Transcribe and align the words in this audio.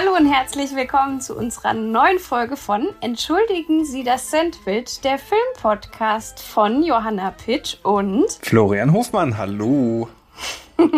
Hallo 0.00 0.16
und 0.16 0.32
herzlich 0.32 0.74
willkommen 0.74 1.20
zu 1.20 1.36
unserer 1.36 1.74
neuen 1.74 2.18
Folge 2.18 2.56
von 2.56 2.88
Entschuldigen 3.02 3.84
Sie 3.84 4.02
das 4.02 4.30
Sandwich, 4.30 5.00
der 5.04 5.18
Filmpodcast 5.18 6.40
von 6.40 6.82
Johanna 6.82 7.32
Pitsch 7.32 7.76
und 7.82 8.38
Florian 8.40 8.94
Hofmann. 8.94 9.36
Hallo. 9.36 10.08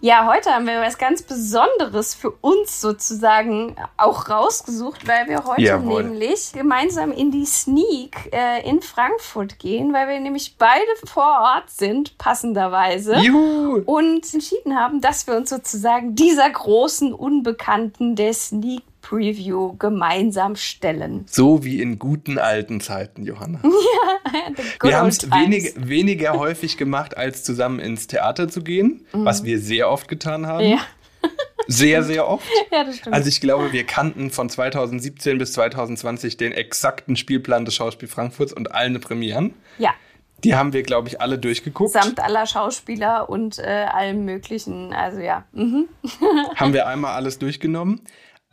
Ja, 0.00 0.26
heute 0.26 0.50
haben 0.50 0.66
wir 0.66 0.80
was 0.80 0.98
ganz 0.98 1.22
Besonderes 1.22 2.14
für 2.14 2.30
uns 2.30 2.80
sozusagen 2.80 3.76
auch 3.96 4.28
rausgesucht, 4.28 5.06
weil 5.06 5.28
wir 5.28 5.44
heute 5.44 5.62
Jawohl. 5.62 6.04
nämlich 6.04 6.52
gemeinsam 6.52 7.12
in 7.12 7.30
die 7.30 7.46
Sneak 7.46 8.32
äh, 8.32 8.68
in 8.68 8.82
Frankfurt 8.82 9.58
gehen, 9.58 9.92
weil 9.92 10.08
wir 10.08 10.20
nämlich 10.20 10.56
beide 10.58 10.84
vor 11.04 11.40
Ort 11.40 11.70
sind, 11.70 12.18
passenderweise. 12.18 13.16
Juhu. 13.16 13.82
Und 13.86 14.32
entschieden 14.32 14.78
haben, 14.78 15.00
dass 15.00 15.26
wir 15.26 15.36
uns 15.36 15.50
sozusagen 15.50 16.14
dieser 16.14 16.48
großen 16.48 17.12
Unbekannten 17.12 18.16
der 18.16 18.34
Sneak 18.34 18.82
Preview 19.08 19.76
gemeinsam 19.78 20.56
stellen. 20.56 21.26
So 21.26 21.62
wie 21.62 21.80
in 21.80 21.98
guten 21.98 22.38
alten 22.38 22.80
Zeiten, 22.80 23.24
Johanna. 23.24 23.60
Ja, 24.82 24.90
wir 24.90 24.98
haben 24.98 25.08
es 25.08 25.30
wenig, 25.30 25.72
weniger 25.76 26.34
häufig 26.34 26.76
gemacht, 26.76 27.16
als 27.16 27.44
zusammen 27.44 27.78
ins 27.78 28.08
Theater 28.08 28.48
zu 28.48 28.62
gehen, 28.62 29.06
mhm. 29.12 29.24
was 29.24 29.44
wir 29.44 29.60
sehr 29.60 29.88
oft 29.88 30.08
getan 30.08 30.46
haben. 30.46 30.68
Ja. 30.68 30.78
Sehr, 31.68 32.04
sehr 32.04 32.28
oft. 32.28 32.46
Ja, 32.70 32.84
das 32.84 32.98
stimmt. 32.98 33.14
Also 33.14 33.28
ich 33.28 33.40
glaube, 33.40 33.72
wir 33.72 33.82
kannten 33.82 34.30
von 34.30 34.48
2017 34.48 35.36
bis 35.38 35.52
2020 35.54 36.36
den 36.36 36.52
exakten 36.52 37.16
Spielplan 37.16 37.64
des 37.64 37.74
Schauspiel 37.74 38.06
Frankfurts 38.06 38.52
und 38.52 38.70
allen 38.72 39.00
Premieren. 39.00 39.52
Ja. 39.78 39.92
Die 40.44 40.54
haben 40.54 40.72
wir, 40.72 40.84
glaube 40.84 41.08
ich, 41.08 41.20
alle 41.20 41.38
durchgeguckt. 41.38 41.90
Samt 41.90 42.20
aller 42.20 42.46
Schauspieler 42.46 43.28
und 43.28 43.58
äh, 43.58 43.86
allem 43.92 44.24
Möglichen. 44.24 44.92
Also 44.92 45.18
ja. 45.20 45.44
Mhm. 45.52 45.88
haben 46.54 46.72
wir 46.72 46.86
einmal 46.86 47.14
alles 47.14 47.40
durchgenommen. 47.40 48.02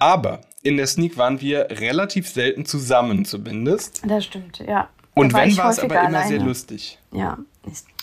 Aber 0.03 0.41
in 0.63 0.75
der 0.75 0.85
Sneak 0.85 1.17
waren 1.17 1.39
wir 1.39 1.67
relativ 1.69 2.27
selten 2.27 2.65
zusammen 2.65 3.23
zumindest. 3.23 4.01
Das 4.05 4.25
stimmt, 4.25 4.59
ja. 4.59 4.89
Und 5.13 5.33
wenn, 5.33 5.55
war 5.55 5.69
es 5.69 5.79
aber 5.79 5.95
immer 5.95 6.07
alleine. 6.07 6.27
sehr 6.27 6.39
lustig. 6.39 6.99
Ja, 7.13 7.37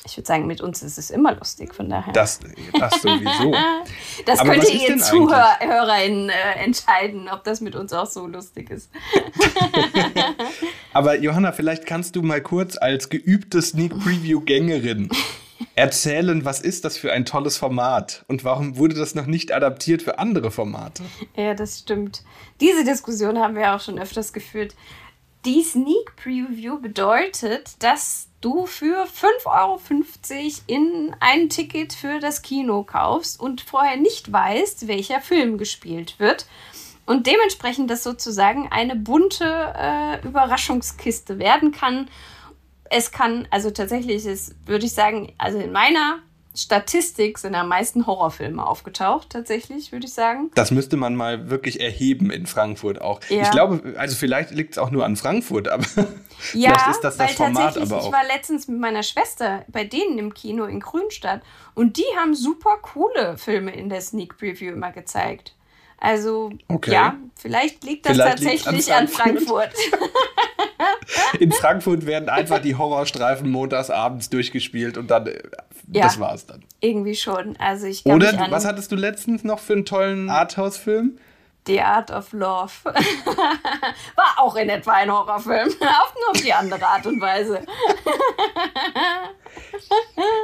ich 0.06 0.16
würde 0.16 0.26
sagen, 0.26 0.46
mit 0.46 0.62
uns 0.62 0.82
ist 0.82 0.96
es 0.96 1.10
immer 1.10 1.34
lustig, 1.34 1.74
von 1.74 1.90
daher. 1.90 2.10
Das, 2.14 2.40
das 2.72 3.02
sowieso. 3.02 3.54
das 4.24 4.38
aber 4.38 4.54
könnt 4.54 4.72
ihr 4.72 4.96
ZuhörerInnen 4.96 6.30
äh, 6.30 6.64
entscheiden, 6.64 7.28
ob 7.30 7.44
das 7.44 7.60
mit 7.60 7.76
uns 7.76 7.92
auch 7.92 8.06
so 8.06 8.26
lustig 8.26 8.70
ist. 8.70 8.88
aber 10.94 11.18
Johanna, 11.18 11.52
vielleicht 11.52 11.84
kannst 11.84 12.16
du 12.16 12.22
mal 12.22 12.40
kurz 12.40 12.78
als 12.78 13.10
geübte 13.10 13.60
Sneak 13.60 13.92
Preview-Gängerin 13.98 15.10
erzählen, 15.80 16.44
was 16.44 16.60
ist 16.60 16.84
das 16.84 16.98
für 16.98 17.12
ein 17.12 17.24
tolles 17.24 17.56
Format 17.56 18.24
und 18.28 18.44
warum 18.44 18.76
wurde 18.76 18.94
das 18.94 19.14
noch 19.14 19.26
nicht 19.26 19.52
adaptiert 19.52 20.02
für 20.02 20.18
andere 20.18 20.50
Formate? 20.50 21.02
Ja, 21.36 21.54
das 21.54 21.78
stimmt. 21.78 22.22
Diese 22.60 22.84
Diskussion 22.84 23.38
haben 23.38 23.54
wir 23.54 23.74
auch 23.74 23.80
schon 23.80 23.98
öfters 23.98 24.32
geführt. 24.32 24.74
Die 25.46 25.62
Sneak 25.62 26.16
Preview 26.16 26.78
bedeutet, 26.78 27.82
dass 27.82 28.28
du 28.42 28.66
für 28.66 29.06
5,50 29.06 29.46
Euro 29.46 29.80
in 30.66 31.16
ein 31.18 31.48
Ticket 31.48 31.94
für 31.94 32.20
das 32.20 32.42
Kino 32.42 32.84
kaufst 32.84 33.40
und 33.40 33.62
vorher 33.62 33.96
nicht 33.96 34.30
weißt, 34.30 34.86
welcher 34.86 35.20
Film 35.20 35.56
gespielt 35.56 36.16
wird. 36.18 36.46
Und 37.06 37.26
dementsprechend 37.26 37.90
das 37.90 38.02
sozusagen 38.02 38.68
eine 38.70 38.96
bunte 38.96 39.72
äh, 39.76 40.26
Überraschungskiste 40.26 41.38
werden 41.38 41.72
kann 41.72 42.08
es 42.90 43.12
kann, 43.12 43.48
also 43.50 43.70
tatsächlich 43.70 44.26
ist, 44.26 44.54
würde 44.66 44.84
ich 44.84 44.92
sagen, 44.92 45.32
also 45.38 45.58
in 45.58 45.72
meiner 45.72 46.18
Statistik 46.54 47.38
sind 47.38 47.54
am 47.54 47.68
meisten 47.68 48.08
Horrorfilme 48.08 48.66
aufgetaucht, 48.66 49.30
tatsächlich, 49.30 49.92
würde 49.92 50.06
ich 50.06 50.12
sagen. 50.12 50.50
Das 50.56 50.72
müsste 50.72 50.96
man 50.96 51.14
mal 51.14 51.48
wirklich 51.48 51.80
erheben 51.80 52.30
in 52.30 52.46
Frankfurt 52.46 53.00
auch. 53.00 53.20
Ja. 53.28 53.42
Ich 53.42 53.50
glaube, 53.52 53.94
also 53.96 54.16
vielleicht 54.16 54.50
liegt 54.50 54.72
es 54.72 54.78
auch 54.78 54.90
nur 54.90 55.04
an 55.04 55.14
Frankfurt, 55.14 55.68
aber 55.68 55.84
ja, 56.52 56.72
vielleicht 56.72 56.88
ist 56.88 57.00
das 57.02 57.16
das 57.16 57.34
Format 57.34 57.78
aber 57.78 58.00
auch. 58.00 58.06
Ich 58.06 58.12
war 58.12 58.26
letztens 58.26 58.66
mit 58.66 58.80
meiner 58.80 59.04
Schwester 59.04 59.64
bei 59.68 59.84
denen 59.84 60.18
im 60.18 60.34
Kino 60.34 60.64
in 60.64 60.80
Grünstadt 60.80 61.42
und 61.74 61.96
die 61.96 62.16
haben 62.18 62.34
super 62.34 62.78
coole 62.82 63.38
Filme 63.38 63.72
in 63.72 63.88
der 63.88 64.00
Sneak 64.00 64.36
Preview 64.36 64.72
immer 64.72 64.90
gezeigt. 64.90 65.54
Also 66.00 66.50
okay. 66.68 66.92
ja, 66.92 67.16
vielleicht 67.36 67.84
liegt 67.84 68.06
das 68.06 68.12
vielleicht 68.12 68.38
tatsächlich 68.38 68.92
an 68.92 69.06
Frankfurt. 69.06 69.66
An 69.66 69.72
Frankfurt. 69.90 70.10
In 71.40 71.52
Frankfurt 71.52 72.06
werden 72.06 72.28
einfach 72.28 72.60
die 72.60 72.74
Horrorstreifen 72.74 73.50
montags 73.50 73.90
abends 73.90 74.30
durchgespielt 74.30 74.96
und 74.96 75.10
dann, 75.10 75.26
äh, 75.26 75.42
ja, 75.92 76.04
das 76.04 76.18
war's 76.18 76.46
dann. 76.46 76.62
Irgendwie 76.80 77.14
schon. 77.14 77.56
Also 77.58 77.86
ich 77.86 78.06
Oder 78.06 78.30
an 78.40 78.50
was 78.50 78.64
hattest 78.64 78.92
du 78.92 78.96
letztens 78.96 79.44
noch 79.44 79.58
für 79.58 79.74
einen 79.74 79.84
tollen 79.84 80.30
Arthouse-Film? 80.30 81.18
The 81.66 81.80
Art 81.80 82.10
of 82.10 82.32
Love. 82.32 82.72
War 82.84 84.38
auch 84.38 84.56
in 84.56 84.68
etwa 84.68 84.92
ein 84.92 85.10
Horrorfilm. 85.10 85.68
Auf 85.68 86.14
nur 86.14 86.30
auf 86.30 86.42
die 86.42 86.52
andere 86.52 86.86
Art 86.86 87.06
und 87.06 87.20
Weise. 87.20 87.60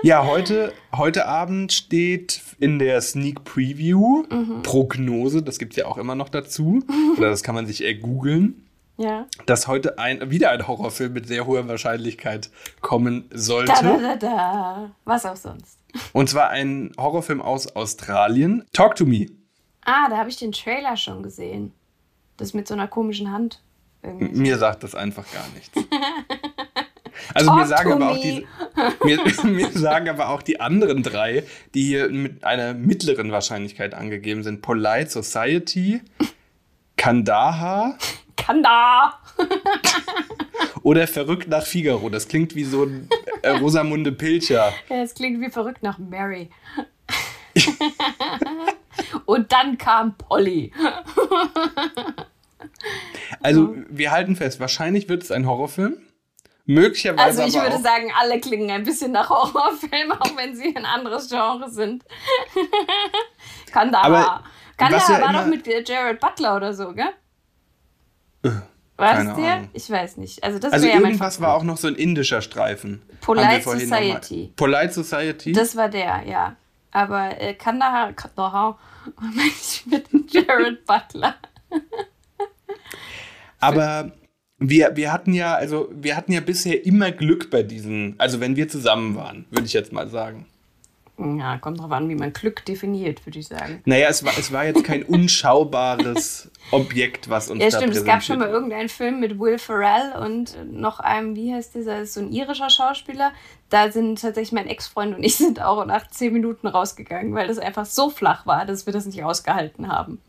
ja, 0.02 0.24
heute, 0.24 0.72
heute 0.94 1.26
Abend 1.26 1.72
steht 1.72 2.42
in 2.58 2.78
der 2.78 3.00
Sneak 3.00 3.44
Preview 3.44 4.24
mhm. 4.30 4.62
Prognose, 4.62 5.42
das 5.42 5.58
gibt 5.58 5.72
es 5.72 5.78
ja 5.78 5.86
auch 5.86 5.98
immer 5.98 6.14
noch 6.14 6.28
dazu. 6.28 6.82
Oder 7.16 7.30
das 7.30 7.42
kann 7.42 7.54
man 7.54 7.66
sich 7.66 7.82
eher 7.82 7.94
googeln 7.94 8.66
ja. 8.96 9.26
dass 9.46 9.66
heute 9.66 9.98
ein, 9.98 10.30
wieder 10.30 10.50
ein 10.50 10.66
Horrorfilm 10.66 11.12
mit 11.12 11.26
sehr 11.26 11.46
hoher 11.46 11.68
Wahrscheinlichkeit 11.68 12.50
kommen 12.80 13.28
sollte. 13.32 13.72
Da, 13.72 13.98
da, 13.98 14.16
da. 14.16 14.90
Was 15.04 15.26
auch 15.26 15.36
sonst. 15.36 15.78
Und 16.12 16.28
zwar 16.28 16.50
ein 16.50 16.92
Horrorfilm 16.98 17.42
aus 17.42 17.74
Australien. 17.74 18.64
Talk 18.72 18.96
to 18.96 19.04
Me. 19.04 19.26
Ah, 19.86 20.08
da 20.10 20.18
habe 20.18 20.28
ich 20.28 20.36
den 20.36 20.52
Trailer 20.52 20.96
schon 20.96 21.22
gesehen. 21.22 21.72
Das 22.36 22.52
mit 22.52 22.68
so 22.68 22.74
einer 22.74 22.88
komischen 22.88 23.32
Hand. 23.32 23.62
Irgendwie. 24.02 24.36
Mir 24.36 24.58
sagt 24.58 24.82
das 24.82 24.94
einfach 24.94 25.24
gar 25.32 25.46
nichts. 25.54 25.72
Also 27.34 27.50
mir 27.52 27.66
sagen, 27.66 27.92
aber 27.92 28.10
auch 28.10 28.20
die, 28.20 28.46
mir, 29.02 29.18
mir, 29.44 29.70
sagen 29.70 30.08
aber 30.10 30.28
auch 30.28 30.42
die 30.42 30.60
anderen 30.60 31.02
drei, 31.02 31.44
die 31.74 31.82
hier 31.82 32.10
mit 32.10 32.44
einer 32.44 32.74
mittleren 32.74 33.32
Wahrscheinlichkeit 33.32 33.94
angegeben 33.94 34.42
sind. 34.42 34.60
Polite 34.60 35.08
Society, 35.08 36.02
Kandahar 36.96 37.98
Kanda. 38.36 39.18
Oder 40.82 41.08
verrückt 41.08 41.48
nach 41.48 41.64
Figaro. 41.64 42.10
Das 42.10 42.28
klingt 42.28 42.54
wie 42.54 42.64
so 42.64 42.84
ein 42.84 43.08
äh, 43.42 43.50
Rosamunde 43.50 44.12
Pilcher. 44.12 44.72
Ja, 44.88 45.02
es 45.02 45.14
klingt 45.14 45.40
wie 45.40 45.50
verrückt 45.50 45.82
nach 45.82 45.98
Mary. 45.98 46.50
Und 49.24 49.52
dann 49.52 49.78
kam 49.78 50.16
Polly. 50.16 50.72
also, 53.42 53.74
wir 53.88 54.10
halten 54.10 54.36
fest, 54.36 54.60
wahrscheinlich 54.60 55.08
wird 55.08 55.22
es 55.22 55.30
ein 55.30 55.46
Horrorfilm. 55.46 55.98
Möglicherweise. 56.66 57.42
Also 57.42 57.58
ich 57.58 57.62
würde 57.62 57.80
sagen, 57.80 58.10
alle 58.18 58.40
klingen 58.40 58.70
ein 58.72 58.82
bisschen 58.82 59.12
nach 59.12 59.30
Horrorfilm, 59.30 60.12
auch 60.18 60.36
wenn 60.36 60.56
sie 60.56 60.74
ein 60.76 60.84
anderes 60.84 61.28
Genre 61.28 61.70
sind. 61.70 62.04
Kandahar. 63.72 64.44
Kandahar 64.76 65.20
ja 65.20 65.24
war 65.24 65.32
doch 65.32 65.46
mit 65.46 65.66
Jared 65.88 66.20
Butler 66.20 66.56
oder 66.56 66.74
so, 66.74 66.92
gell? 66.92 67.12
War 68.96 69.14
Keine 69.14 69.28
das 69.28 69.36
der? 69.36 69.68
Ich 69.74 69.90
weiß 69.90 70.16
nicht. 70.16 70.42
Also, 70.42 70.58
das 70.58 70.72
also 70.72 70.86
irgendwas 70.86 71.40
war 71.40 71.54
auch 71.54 71.62
noch 71.62 71.76
so 71.76 71.86
ein 71.86 71.94
indischer 71.94 72.42
Streifen. 72.42 73.02
Polite 73.20 73.62
Society. 73.62 74.52
Polite 74.56 74.92
Society? 74.92 75.52
Das 75.52 75.76
war 75.76 75.88
der, 75.88 76.24
ja. 76.26 76.56
Aber 76.90 77.40
äh, 77.40 77.54
Kandahar, 77.54 78.12
Kandahar, 78.14 78.78
meine 79.20 79.48
ich 79.48 79.84
mit 79.86 80.06
Jared 80.32 80.84
Butler. 80.84 81.36
Aber 83.60 84.12
wir, 84.58 84.96
wir 84.96 85.12
hatten 85.12 85.34
ja, 85.34 85.54
also 85.54 85.88
wir 85.92 86.16
hatten 86.16 86.32
ja 86.32 86.40
bisher 86.40 86.84
immer 86.84 87.12
Glück 87.12 87.50
bei 87.50 87.62
diesen, 87.62 88.14
also 88.18 88.40
wenn 88.40 88.56
wir 88.56 88.68
zusammen 88.68 89.14
waren, 89.14 89.46
würde 89.50 89.66
ich 89.66 89.72
jetzt 89.72 89.92
mal 89.92 90.08
sagen. 90.08 90.46
Ja, 91.18 91.56
kommt 91.56 91.80
drauf 91.80 91.90
an, 91.92 92.10
wie 92.10 92.14
man 92.14 92.34
Glück 92.34 92.64
definiert, 92.66 93.24
würde 93.24 93.38
ich 93.38 93.46
sagen. 93.46 93.80
Naja, 93.86 94.08
es 94.10 94.22
war, 94.22 94.32
es 94.38 94.52
war 94.52 94.66
jetzt 94.66 94.84
kein 94.84 95.02
unschaubares 95.02 96.50
Objekt, 96.70 97.30
was 97.30 97.48
uns 97.48 97.62
Ja, 97.62 97.70
da 97.70 97.78
stimmt. 97.78 97.96
Es 97.96 98.04
gab 98.04 98.22
schon 98.22 98.38
mal 98.38 98.48
irgendeinen 98.48 98.90
Film 98.90 99.20
mit 99.20 99.38
Will 99.38 99.58
Ferrell 99.58 100.12
und 100.20 100.56
noch 100.70 101.00
einem, 101.00 101.34
wie 101.34 101.54
heißt 101.54 101.74
dieser, 101.74 102.04
so 102.04 102.20
ein 102.20 102.32
irischer 102.32 102.68
Schauspieler. 102.68 103.32
Da 103.70 103.90
sind 103.90 104.20
tatsächlich 104.20 104.52
mein 104.52 104.66
Ex-Freund 104.66 105.16
und 105.16 105.24
ich 105.24 105.36
sind 105.36 105.62
auch 105.62 105.86
nach 105.86 106.06
zehn 106.08 106.34
Minuten 106.34 106.66
rausgegangen, 106.66 107.34
weil 107.34 107.48
das 107.48 107.58
einfach 107.58 107.86
so 107.86 108.10
flach 108.10 108.44
war, 108.44 108.66
dass 108.66 108.84
wir 108.84 108.92
das 108.92 109.06
nicht 109.06 109.24
ausgehalten 109.24 109.88
haben. 109.88 110.20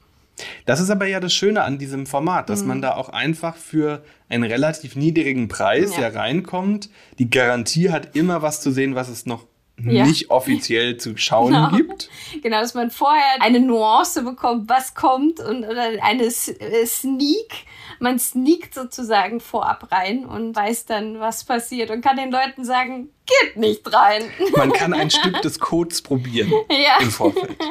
Das 0.66 0.80
ist 0.80 0.90
aber 0.90 1.08
ja 1.08 1.20
das 1.20 1.34
Schöne 1.34 1.64
an 1.64 1.80
diesem 1.80 2.06
Format, 2.06 2.50
dass 2.50 2.62
mhm. 2.62 2.68
man 2.68 2.82
da 2.82 2.96
auch 2.96 3.10
einfach 3.10 3.56
für 3.56 4.04
einen 4.30 4.44
relativ 4.44 4.96
niedrigen 4.96 5.50
Preis 5.50 5.96
ja. 5.98 6.04
ja 6.04 6.20
reinkommt. 6.20 6.90
Die 7.20 7.30
Garantie 7.30 7.90
hat 7.90 8.16
immer 8.16 8.42
was 8.42 8.62
zu 8.62 8.72
sehen, 8.72 8.96
was 8.96 9.10
es 9.10 9.26
noch 9.26 9.46
ja. 9.80 10.06
nicht 10.06 10.30
offiziell 10.30 10.98
zu 10.98 11.18
schauen 11.18 11.54
genau. 11.54 11.70
gibt. 11.72 12.10
Genau, 12.42 12.60
dass 12.60 12.74
man 12.74 12.92
vorher 12.92 13.42
eine 13.42 13.60
Nuance 13.60 14.24
bekommt, 14.24 14.70
was 14.70 14.96
kommt 14.96 15.40
und 15.40 15.64
oder 15.64 15.92
eine 16.02 16.24
äh, 16.24 16.86
Sneak. 16.86 17.66
Man 18.00 18.20
sneakt 18.20 18.76
sozusagen 18.76 19.40
vorab 19.40 19.92
rein 19.92 20.26
und 20.26 20.56
weiß 20.56 20.86
dann, 20.86 21.20
was 21.20 21.44
passiert 21.44 21.90
und 21.90 22.02
kann 22.02 22.16
den 22.16 22.32
Leuten 22.32 22.64
sagen, 22.64 23.10
geht 23.26 23.58
nicht 23.58 23.92
rein. 23.92 24.24
Man 24.56 24.72
kann 24.72 24.94
ein 24.94 25.10
Stück 25.12 25.42
des 25.42 25.60
Codes 25.60 26.02
probieren 26.02 26.52
ja. 26.70 26.98
im 27.02 27.10
Vorfeld. 27.12 27.58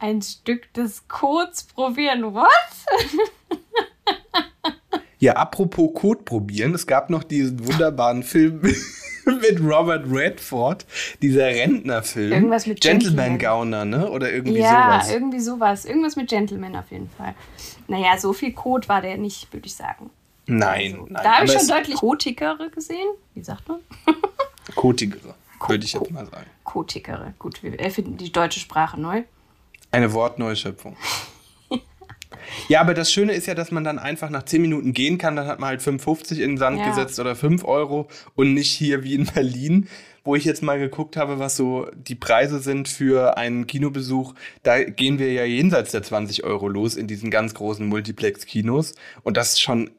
Ein 0.00 0.22
Stück 0.22 0.72
des 0.72 1.06
Codes 1.06 1.64
probieren. 1.64 2.34
What? 2.34 2.48
Ja, 5.24 5.36
apropos 5.36 5.90
Code 5.94 6.22
probieren, 6.22 6.74
es 6.74 6.86
gab 6.86 7.08
noch 7.08 7.24
diesen 7.24 7.66
wunderbaren 7.66 8.22
Film 8.22 8.60
mit 9.24 9.58
Robert 9.58 10.04
Redford, 10.06 10.84
dieser 11.22 11.46
Rentnerfilm. 11.46 12.30
Irgendwas 12.30 12.66
mit 12.66 12.82
Gentleman, 12.82 13.38
Gauner, 13.38 13.86
ne? 13.86 14.10
Oder 14.10 14.30
irgendwie 14.30 14.58
ja, 14.58 14.68
sowas. 14.68 15.08
Ja, 15.08 15.14
irgendwie 15.14 15.40
sowas. 15.40 15.84
Irgendwas 15.86 16.16
mit 16.16 16.28
Gentleman 16.28 16.76
auf 16.76 16.90
jeden 16.90 17.08
Fall. 17.08 17.34
Naja, 17.88 18.18
so 18.18 18.34
viel 18.34 18.52
Code 18.52 18.86
war 18.90 19.00
der 19.00 19.16
nicht, 19.16 19.50
würde 19.50 19.66
ich 19.66 19.74
sagen. 19.74 20.10
Nein, 20.44 20.92
also, 20.92 21.06
nein. 21.08 21.22
Da 21.22 21.32
habe 21.36 21.46
ich 21.46 21.52
schon 21.52 21.68
deutlich 21.68 21.96
kotigere 21.96 22.68
gesehen. 22.68 23.08
Wie 23.32 23.42
sagt 23.42 23.66
man? 23.66 23.78
kotigere, 24.74 25.34
würde 25.66 25.84
ich 25.86 25.94
jetzt 25.94 26.10
mal 26.10 26.26
sagen. 26.26 26.50
Kotigere. 26.64 27.32
Gut, 27.38 27.62
wir 27.62 27.80
erfinden 27.80 28.18
die 28.18 28.30
deutsche 28.30 28.60
Sprache 28.60 29.00
neu. 29.00 29.22
Eine 29.90 30.12
Wortneuschöpfung. 30.12 30.98
Ja, 32.68 32.80
aber 32.80 32.94
das 32.94 33.12
Schöne 33.12 33.32
ist 33.32 33.46
ja, 33.46 33.54
dass 33.54 33.70
man 33.70 33.84
dann 33.84 33.98
einfach 33.98 34.30
nach 34.30 34.44
10 34.44 34.62
Minuten 34.62 34.92
gehen 34.92 35.18
kann. 35.18 35.36
Dann 35.36 35.46
hat 35.46 35.60
man 35.60 35.68
halt 35.68 35.80
5,50 35.80 36.34
in 36.34 36.38
den 36.52 36.58
Sand 36.58 36.78
ja. 36.78 36.88
gesetzt 36.88 37.18
oder 37.20 37.36
5 37.36 37.64
Euro 37.64 38.08
und 38.34 38.54
nicht 38.54 38.70
hier 38.70 39.02
wie 39.02 39.14
in 39.14 39.26
Berlin, 39.26 39.88
wo 40.24 40.34
ich 40.34 40.44
jetzt 40.44 40.62
mal 40.62 40.78
geguckt 40.78 41.16
habe, 41.16 41.38
was 41.38 41.56
so 41.56 41.88
die 41.94 42.14
Preise 42.14 42.58
sind 42.58 42.88
für 42.88 43.36
einen 43.36 43.66
Kinobesuch. 43.66 44.34
Da 44.62 44.82
gehen 44.82 45.18
wir 45.18 45.32
ja 45.32 45.44
jenseits 45.44 45.92
der 45.92 46.02
20 46.02 46.44
Euro 46.44 46.68
los 46.68 46.96
in 46.96 47.06
diesen 47.06 47.30
ganz 47.30 47.54
großen 47.54 47.86
Multiplex-Kinos. 47.86 48.94
Und 49.22 49.36
das 49.36 49.52
ist 49.52 49.60
schon 49.60 49.90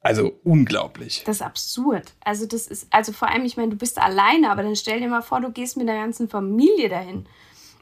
also 0.00 0.38
unglaublich. 0.44 1.22
Das 1.26 1.36
ist 1.36 1.42
absurd. 1.42 2.14
Also 2.24 2.46
das 2.46 2.66
ist, 2.66 2.86
also 2.90 3.12
vor 3.12 3.28
allem, 3.28 3.44
ich 3.44 3.56
meine, 3.56 3.70
du 3.70 3.76
bist 3.76 3.98
alleine, 3.98 4.50
aber 4.50 4.62
dann 4.62 4.76
stell 4.76 5.00
dir 5.00 5.08
mal 5.08 5.22
vor, 5.22 5.40
du 5.40 5.50
gehst 5.50 5.76
mit 5.76 5.88
der 5.88 5.96
ganzen 5.96 6.28
Familie 6.28 6.88
dahin. 6.88 7.26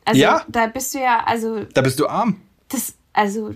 Also 0.05 0.21
ja. 0.21 0.45
da 0.49 0.67
bist 0.67 0.95
du 0.95 0.99
ja, 0.99 1.23
also. 1.25 1.65
Da 1.65 1.83
bist 1.83 2.01
du 2.01 2.07
arm. 2.07 2.41
Das, 2.69 2.95
also 3.13 3.55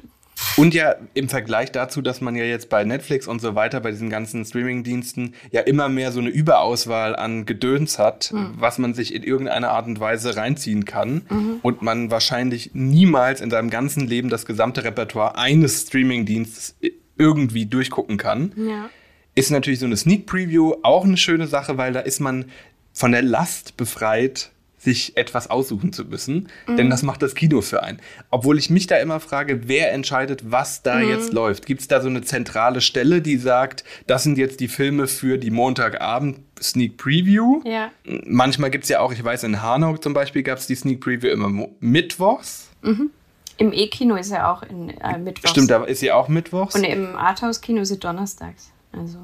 und 0.56 0.74
ja 0.74 0.96
im 1.14 1.28
Vergleich 1.28 1.72
dazu, 1.72 2.02
dass 2.02 2.20
man 2.20 2.36
ja 2.36 2.44
jetzt 2.44 2.68
bei 2.68 2.84
Netflix 2.84 3.26
und 3.26 3.40
so 3.40 3.54
weiter, 3.54 3.80
bei 3.80 3.90
diesen 3.90 4.10
ganzen 4.10 4.44
Streaming-Diensten, 4.44 5.34
ja 5.50 5.62
immer 5.62 5.88
mehr 5.88 6.12
so 6.12 6.20
eine 6.20 6.30
Überauswahl 6.30 7.16
an 7.16 7.46
Gedöns 7.46 7.98
hat, 7.98 8.32
mhm. 8.32 8.54
was 8.56 8.78
man 8.78 8.94
sich 8.94 9.14
in 9.14 9.22
irgendeiner 9.22 9.70
Art 9.70 9.86
und 9.86 10.00
Weise 10.00 10.36
reinziehen 10.36 10.84
kann. 10.84 11.22
Mhm. 11.28 11.60
Und 11.62 11.82
man 11.82 12.10
wahrscheinlich 12.10 12.70
niemals 12.74 13.40
in 13.40 13.50
seinem 13.50 13.70
ganzen 13.70 14.06
Leben 14.06 14.28
das 14.28 14.46
gesamte 14.46 14.84
Repertoire 14.84 15.36
eines 15.36 15.82
Streaming-Dienstes 15.82 16.76
irgendwie 17.16 17.66
durchgucken 17.66 18.16
kann. 18.16 18.52
Ja. 18.56 18.90
Ist 19.34 19.50
natürlich 19.50 19.78
so 19.78 19.86
eine 19.86 19.96
Sneak 19.96 20.26
Preview 20.26 20.74
auch 20.82 21.04
eine 21.04 21.16
schöne 21.16 21.46
Sache, 21.46 21.76
weil 21.76 21.92
da 21.92 22.00
ist 22.00 22.20
man 22.20 22.46
von 22.92 23.12
der 23.12 23.22
Last 23.22 23.76
befreit, 23.76 24.50
sich 24.80 25.16
etwas 25.18 25.50
aussuchen 25.50 25.92
zu 25.92 26.06
müssen, 26.06 26.48
mhm. 26.66 26.76
denn 26.76 26.90
das 26.90 27.02
macht 27.02 27.20
das 27.22 27.34
Kino 27.34 27.60
für 27.60 27.82
einen. 27.82 28.00
Obwohl 28.30 28.58
ich 28.58 28.70
mich 28.70 28.86
da 28.86 28.96
immer 28.96 29.20
frage, 29.20 29.68
wer 29.68 29.92
entscheidet, 29.92 30.50
was 30.50 30.82
da 30.82 30.96
mhm. 30.96 31.08
jetzt 31.10 31.32
läuft? 31.34 31.66
Gibt 31.66 31.82
es 31.82 31.88
da 31.88 32.00
so 32.00 32.08
eine 32.08 32.22
zentrale 32.22 32.80
Stelle, 32.80 33.20
die 33.20 33.36
sagt, 33.36 33.84
das 34.06 34.22
sind 34.22 34.38
jetzt 34.38 34.60
die 34.60 34.68
Filme 34.68 35.06
für 35.06 35.36
die 35.36 35.50
Montagabend 35.50 36.38
Sneak 36.60 36.96
Preview? 36.96 37.60
Ja. 37.64 37.90
Manchmal 38.04 38.70
gibt 38.70 38.84
es 38.84 38.90
ja 38.90 39.00
auch, 39.00 39.12
ich 39.12 39.22
weiß, 39.22 39.44
in 39.44 39.60
Hanau 39.60 39.98
zum 39.98 40.14
Beispiel 40.14 40.42
gab 40.42 40.58
es 40.58 40.66
die 40.66 40.74
Sneak 40.74 41.00
Preview 41.00 41.28
immer 41.28 41.68
mittwochs. 41.80 42.70
Mhm. 42.80 43.10
Im 43.58 43.74
E-Kino 43.74 44.14
ist 44.14 44.30
ja 44.30 44.50
auch 44.50 44.62
in 44.62 44.88
äh, 44.88 45.18
mittwochs. 45.18 45.50
Stimmt, 45.50 45.70
da 45.70 45.84
ist 45.84 46.00
ja 46.00 46.14
auch 46.14 46.28
mittwochs. 46.28 46.74
Und 46.74 46.84
im 46.84 47.14
Arthouse-Kino 47.16 47.82
ist 47.82 47.88
sie 47.88 47.98
donnerstags. 47.98 48.72
Also. 48.92 49.18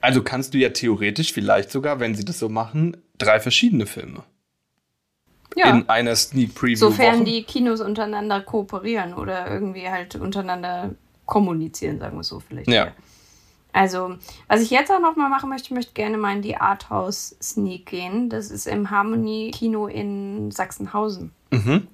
also 0.00 0.22
kannst 0.22 0.54
du 0.54 0.58
ja 0.58 0.70
theoretisch 0.70 1.32
vielleicht 1.34 1.70
sogar, 1.70 2.00
wenn 2.00 2.14
sie 2.14 2.24
das 2.24 2.38
so 2.38 2.48
machen, 2.48 2.96
drei 3.18 3.38
verschiedene 3.38 3.84
Filme 3.84 4.22
ja. 5.56 5.70
in 5.70 5.88
einer 5.88 6.16
Sneak 6.16 6.54
Preview. 6.54 6.76
Sofern 6.76 7.24
die 7.24 7.42
Kinos 7.44 7.80
untereinander 7.80 8.40
kooperieren 8.40 9.14
oder 9.14 9.50
irgendwie 9.50 9.88
halt 9.88 10.16
untereinander 10.16 10.90
kommunizieren, 11.26 11.98
sagen 11.98 12.16
wir 12.16 12.24
so 12.24 12.40
vielleicht. 12.40 12.68
Ja. 12.68 12.92
Also, 13.72 14.16
was 14.46 14.60
ich 14.60 14.70
jetzt 14.70 14.92
auch 14.92 15.00
noch 15.00 15.16
mal 15.16 15.28
machen 15.28 15.50
möchte, 15.50 15.66
ich 15.66 15.70
möchte 15.72 15.94
gerne 15.94 16.16
mal 16.16 16.36
in 16.36 16.42
die 16.42 16.56
Arthouse 16.56 17.36
Sneak 17.42 17.86
gehen. 17.86 18.30
Das 18.30 18.50
ist 18.50 18.66
im 18.66 18.90
Harmony 18.90 19.50
Kino 19.52 19.88
in 19.88 20.52
Sachsenhausen. 20.52 21.32
Mhm. 21.50 21.88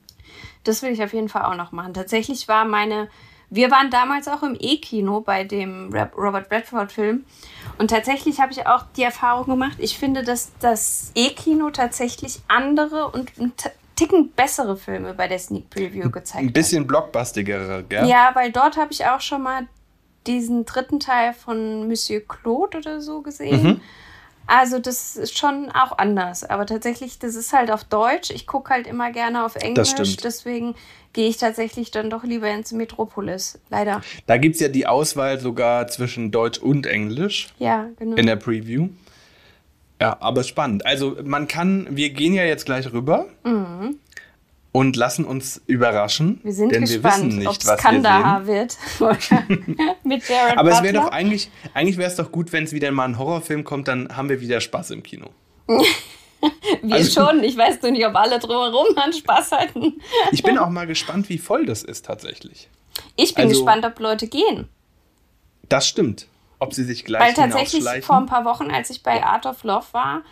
Das 0.64 0.82
will 0.82 0.90
ich 0.90 1.02
auf 1.02 1.14
jeden 1.14 1.30
Fall 1.30 1.42
auch 1.42 1.56
noch 1.56 1.72
machen. 1.72 1.94
Tatsächlich 1.94 2.48
war 2.48 2.66
meine 2.66 3.08
wir 3.50 3.70
waren 3.70 3.90
damals 3.90 4.28
auch 4.28 4.42
im 4.42 4.56
E-Kino 4.58 5.20
bei 5.20 5.44
dem 5.44 5.92
Robert 6.16 6.50
Redford-Film. 6.50 7.24
Und 7.78 7.90
tatsächlich 7.90 8.40
habe 8.40 8.52
ich 8.52 8.66
auch 8.66 8.84
die 8.96 9.02
Erfahrung 9.02 9.46
gemacht, 9.46 9.76
ich 9.78 9.98
finde, 9.98 10.22
dass 10.22 10.52
das 10.60 11.10
E-Kino 11.14 11.70
tatsächlich 11.70 12.40
andere 12.48 13.08
und 13.08 13.30
einen 13.38 13.52
Ticken 13.96 14.30
bessere 14.30 14.76
Filme 14.76 15.12
bei 15.12 15.28
der 15.28 15.38
Sneak 15.38 15.68
Preview 15.68 16.10
gezeigt 16.10 16.36
hat. 16.36 16.50
Ein 16.50 16.52
bisschen 16.52 16.86
blockbustigere, 16.86 17.84
gell? 17.86 18.08
Ja, 18.08 18.30
weil 18.34 18.50
dort 18.50 18.76
habe 18.76 18.92
ich 18.92 19.04
auch 19.04 19.20
schon 19.20 19.42
mal 19.42 19.66
diesen 20.26 20.64
dritten 20.64 21.00
Teil 21.00 21.34
von 21.34 21.86
Monsieur 21.88 22.20
Claude 22.20 22.78
oder 22.78 23.00
so 23.00 23.20
gesehen. 23.20 23.62
Mhm. 23.62 23.80
Also 24.50 24.80
das 24.80 25.14
ist 25.14 25.38
schon 25.38 25.70
auch 25.70 25.96
anders. 25.96 26.42
Aber 26.42 26.66
tatsächlich, 26.66 27.20
das 27.20 27.36
ist 27.36 27.52
halt 27.52 27.70
auf 27.70 27.84
Deutsch. 27.84 28.30
Ich 28.30 28.48
gucke 28.48 28.74
halt 28.74 28.88
immer 28.88 29.12
gerne 29.12 29.44
auf 29.44 29.54
Englisch. 29.54 29.94
Deswegen 30.16 30.74
gehe 31.12 31.28
ich 31.28 31.36
tatsächlich 31.36 31.92
dann 31.92 32.10
doch 32.10 32.24
lieber 32.24 32.50
ins 32.50 32.72
Metropolis. 32.72 33.60
Leider. 33.68 34.02
Da 34.26 34.38
gibt 34.38 34.56
es 34.56 34.60
ja 34.60 34.66
die 34.66 34.88
Auswahl 34.88 35.38
sogar 35.38 35.86
zwischen 35.86 36.32
Deutsch 36.32 36.58
und 36.58 36.86
Englisch. 36.86 37.48
Ja, 37.60 37.90
genau. 37.96 38.16
In 38.16 38.26
der 38.26 38.36
Preview. 38.36 38.88
Ja, 40.00 40.16
aber 40.18 40.42
spannend. 40.42 40.84
Also 40.84 41.16
man 41.22 41.46
kann, 41.46 41.86
wir 41.90 42.10
gehen 42.10 42.34
ja 42.34 42.42
jetzt 42.42 42.66
gleich 42.66 42.92
rüber. 42.92 43.26
Mhm 43.44 44.00
und 44.72 44.96
lassen 44.96 45.24
uns 45.24 45.60
überraschen. 45.66 46.40
Wir 46.42 46.52
sind 46.52 46.72
denn 46.72 46.82
gespannt, 46.82 47.02
wir 47.02 47.26
wissen 47.26 47.38
nicht, 47.38 47.66
was 47.66 47.80
Kandahar 47.80 48.46
wir 48.46 48.68
sehen. 48.68 48.78
wird. 48.98 49.98
mit 50.04 50.28
Jared 50.28 50.58
Aber 50.58 50.70
es 50.70 50.82
wäre 50.82 50.94
doch 50.94 51.08
eigentlich, 51.08 51.50
eigentlich 51.74 51.96
wäre 51.96 52.08
es 52.08 52.16
doch 52.16 52.30
gut, 52.30 52.52
wenn 52.52 52.64
es 52.64 52.72
wieder 52.72 52.90
mal 52.92 53.06
ein 53.06 53.18
Horrorfilm 53.18 53.64
kommt, 53.64 53.88
dann 53.88 54.16
haben 54.16 54.28
wir 54.28 54.40
wieder 54.40 54.60
Spaß 54.60 54.92
im 54.92 55.02
Kino. 55.02 55.30
wir 56.82 56.94
also, 56.94 57.26
schon. 57.26 57.42
Ich 57.42 57.56
weiß 57.56 57.82
nur 57.82 57.90
nicht, 57.90 58.06
ob 58.06 58.14
alle 58.14 58.38
drumherum 58.38 58.86
an 58.96 59.12
Spaß 59.12 59.52
hatten. 59.52 60.00
ich 60.32 60.42
bin 60.42 60.58
auch 60.58 60.70
mal 60.70 60.86
gespannt, 60.86 61.28
wie 61.28 61.38
voll 61.38 61.66
das 61.66 61.82
ist 61.82 62.06
tatsächlich. 62.06 62.68
Ich 63.16 63.34
bin 63.34 63.48
also, 63.48 63.64
gespannt, 63.64 63.84
ob 63.84 63.98
Leute 63.98 64.28
gehen. 64.28 64.68
Das 65.68 65.88
stimmt. 65.88 66.26
Ob 66.58 66.74
sie 66.74 66.84
sich 66.84 67.04
gleich 67.04 67.22
Weil 67.22 67.34
tatsächlich 67.34 67.84
vor 68.04 68.18
ein 68.18 68.26
paar 68.26 68.44
Wochen, 68.44 68.70
als 68.70 68.90
ich 68.90 69.02
bei 69.02 69.24
Art 69.24 69.46
of 69.46 69.64
Love 69.64 69.86
war, 69.92 70.22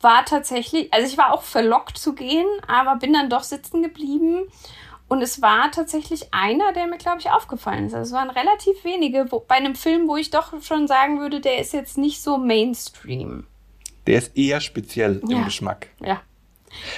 war 0.00 0.24
tatsächlich, 0.24 0.92
also 0.92 1.06
ich 1.06 1.18
war 1.18 1.32
auch 1.32 1.42
verlockt 1.42 1.98
zu 1.98 2.14
gehen, 2.14 2.46
aber 2.66 2.96
bin 2.96 3.12
dann 3.12 3.30
doch 3.30 3.42
sitzen 3.42 3.82
geblieben. 3.82 4.48
Und 5.08 5.22
es 5.22 5.40
war 5.40 5.70
tatsächlich 5.70 6.34
einer, 6.34 6.72
der 6.72 6.86
mir, 6.86 6.98
glaube 6.98 7.18
ich, 7.20 7.30
aufgefallen 7.30 7.86
ist. 7.86 7.94
Also 7.94 8.14
es 8.14 8.20
waren 8.20 8.30
relativ 8.30 8.82
wenige 8.84 9.30
wo, 9.30 9.38
bei 9.38 9.54
einem 9.54 9.76
Film, 9.76 10.08
wo 10.08 10.16
ich 10.16 10.30
doch 10.30 10.60
schon 10.62 10.88
sagen 10.88 11.20
würde, 11.20 11.40
der 11.40 11.58
ist 11.60 11.72
jetzt 11.72 11.96
nicht 11.96 12.20
so 12.20 12.38
Mainstream. 12.38 13.46
Der 14.06 14.18
ist 14.18 14.36
eher 14.36 14.60
speziell 14.60 15.20
ja. 15.28 15.38
im 15.38 15.44
Geschmack. 15.44 15.88
Ja. 16.00 16.20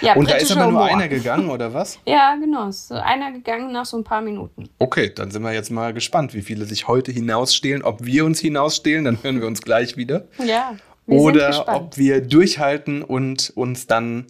ja 0.01 0.15
und 0.15 0.31
da 0.31 0.37
ist 0.37 0.51
aber 0.51 0.71
nur 0.71 0.85
einer 0.85 1.09
gegangen, 1.09 1.51
oder 1.51 1.75
was? 1.75 1.99
ja, 2.07 2.35
genau. 2.37 2.69
Es 2.69 2.85
ist 2.85 2.93
einer 2.93 3.31
gegangen 3.31 3.73
nach 3.73 3.85
so 3.85 3.99
ein 3.99 4.05
paar 4.05 4.23
Minuten. 4.23 4.71
Okay, 4.79 5.13
dann 5.15 5.31
sind 5.31 5.43
wir 5.43 5.53
jetzt 5.53 5.71
mal 5.71 5.93
gespannt, 5.93 6.33
wie 6.33 6.43
viele 6.43 6.65
sich 6.65 6.89
heute 6.89 7.13
hinausstehlen. 7.13 7.83
Ob 7.83 8.05
wir 8.05 8.25
uns 8.25 8.41
hinausstehlen, 8.41 9.05
dann 9.05 9.23
hören 9.23 9.41
wir 9.41 9.47
uns 9.47 9.61
gleich 9.61 9.99
wieder. 9.99 10.25
Ja. 10.39 10.77
Wir 11.09 11.21
oder 11.21 11.65
ob 11.75 11.97
wir 11.97 12.21
durchhalten 12.21 13.03
und 13.03 13.51
uns 13.57 13.87
dann 13.87 14.27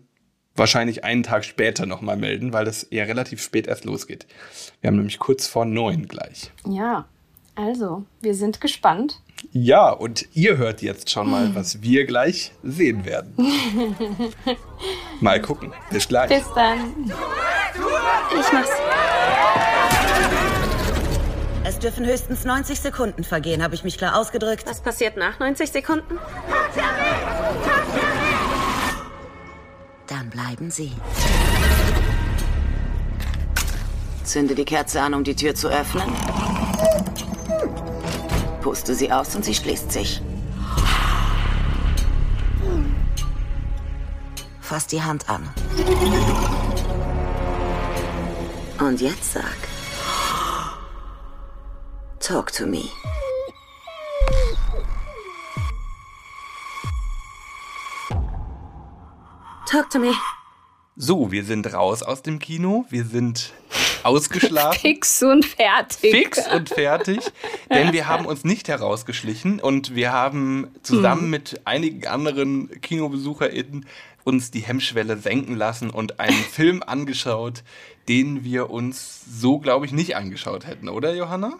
wahrscheinlich 0.54 1.04
einen 1.04 1.24
Tag 1.24 1.44
später 1.44 1.86
nochmal 1.86 2.16
melden, 2.16 2.52
weil 2.52 2.64
das 2.64 2.86
ja 2.90 3.04
relativ 3.04 3.42
spät 3.42 3.66
erst 3.66 3.84
losgeht. 3.84 4.26
Wir 4.80 4.88
haben 4.88 4.96
nämlich 4.96 5.18
kurz 5.18 5.46
vor 5.46 5.64
neun 5.64 6.06
gleich. 6.06 6.52
Ja, 6.66 7.06
also, 7.56 8.04
wir 8.20 8.34
sind 8.34 8.60
gespannt. 8.60 9.20
Ja, 9.50 9.90
und 9.90 10.26
ihr 10.34 10.56
hört 10.56 10.80
jetzt 10.80 11.10
schon 11.10 11.30
mal, 11.30 11.54
was 11.54 11.82
wir 11.82 12.06
gleich 12.06 12.52
sehen 12.62 13.04
werden. 13.04 13.34
mal 15.20 15.42
gucken. 15.42 15.72
Bis 15.90 16.06
gleich. 16.06 16.28
Bis 16.28 16.46
dann. 16.54 16.94
Ich 18.30 18.52
mach's. 18.52 18.70
Es 21.64 21.78
dürfen 21.78 22.06
höchstens 22.06 22.44
90 22.44 22.80
Sekunden 22.80 23.24
vergehen. 23.24 23.62
Habe 23.62 23.74
ich 23.74 23.84
mich 23.84 23.98
klar 23.98 24.16
ausgedrückt? 24.16 24.64
Was 24.66 24.80
passiert 24.80 25.16
nach 25.16 25.38
90 25.38 25.70
Sekunden? 25.70 26.18
Dann 30.06 30.30
bleiben 30.30 30.70
Sie. 30.70 30.92
Zünde 34.24 34.54
die 34.54 34.64
Kerze 34.64 35.00
an, 35.00 35.14
um 35.14 35.24
die 35.24 35.34
Tür 35.34 35.54
zu 35.54 35.68
öffnen. 35.68 36.08
Puste 38.60 38.94
sie 38.94 39.10
aus 39.10 39.34
und 39.34 39.44
sie 39.44 39.54
schließt 39.54 39.90
sich. 39.90 40.20
Fass 44.60 44.86
die 44.86 45.02
Hand 45.02 45.30
an. 45.30 45.48
Und 48.78 49.00
jetzt 49.00 49.32
sag. 49.32 49.56
Talk 52.20 52.52
to 52.52 52.66
me. 52.66 52.90
Talk 59.68 59.90
to 59.90 59.98
me. 59.98 60.14
So, 60.96 61.30
wir 61.30 61.44
sind 61.44 61.70
raus 61.74 62.02
aus 62.02 62.22
dem 62.22 62.38
Kino. 62.38 62.86
Wir 62.88 63.04
sind 63.04 63.52
ausgeschlafen. 64.02 64.78
Fix 64.80 65.22
und 65.22 65.44
fertig. 65.44 66.10
Fix 66.10 66.40
und 66.50 66.70
fertig. 66.70 67.20
Denn 67.70 67.92
wir 67.92 68.08
haben 68.08 68.24
uns 68.24 68.44
nicht 68.44 68.68
herausgeschlichen 68.68 69.60
und 69.60 69.94
wir 69.94 70.10
haben 70.10 70.68
zusammen 70.82 71.24
hm. 71.24 71.30
mit 71.30 71.60
einigen 71.66 72.06
anderen 72.06 72.80
KinobesucherInnen 72.80 73.84
uns 74.24 74.50
die 74.50 74.60
Hemmschwelle 74.60 75.18
senken 75.18 75.54
lassen 75.54 75.90
und 75.90 76.18
einen 76.18 76.32
Film 76.50 76.82
angeschaut, 76.82 77.62
den 78.08 78.44
wir 78.44 78.70
uns 78.70 79.20
so, 79.30 79.58
glaube 79.58 79.84
ich, 79.84 79.92
nicht 79.92 80.16
angeschaut 80.16 80.66
hätten, 80.66 80.88
oder 80.88 81.14
Johanna? 81.14 81.58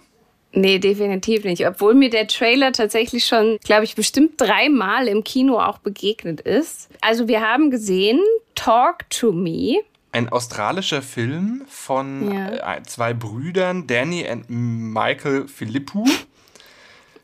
Nee, 0.53 0.79
definitiv 0.79 1.45
nicht. 1.45 1.67
Obwohl 1.67 1.95
mir 1.95 2.11
der 2.11 2.27
Trailer 2.27 2.73
tatsächlich 2.73 3.27
schon, 3.27 3.59
glaube 3.65 3.85
ich, 3.85 3.95
bestimmt 3.95 4.41
dreimal 4.41 5.07
im 5.07 5.23
Kino 5.23 5.59
auch 5.59 5.79
begegnet 5.79 6.41
ist. 6.41 6.89
Also 7.01 7.29
wir 7.29 7.43
haben 7.43 7.71
gesehen 7.71 8.21
Talk 8.55 9.09
to 9.11 9.33
Me. 9.33 9.81
Ein 10.13 10.31
australischer 10.31 11.03
Film 11.03 11.65
von 11.69 12.33
ja. 12.33 12.77
Äh, 12.77 12.83
zwei 12.85 13.13
Brüdern, 13.13 13.87
Danny 13.87 14.27
und 14.29 14.49
Michael 14.49 15.49
Philippou 15.49 16.07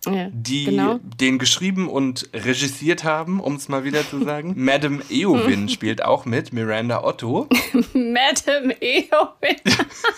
ja, 0.04 0.28
die 0.32 0.64
genau. 0.64 1.00
den 1.20 1.38
geschrieben 1.38 1.88
und 1.88 2.28
regisiert 2.32 3.04
haben, 3.04 3.40
um 3.40 3.56
es 3.56 3.68
mal 3.68 3.84
wieder 3.84 4.08
zu 4.08 4.22
sagen. 4.24 4.54
Madame 4.56 5.02
Eowyn 5.10 5.68
spielt 5.68 6.04
auch 6.04 6.24
mit, 6.24 6.52
Miranda 6.52 7.02
Otto. 7.02 7.48
Madame 7.92 8.74
Eowyn. 8.80 9.56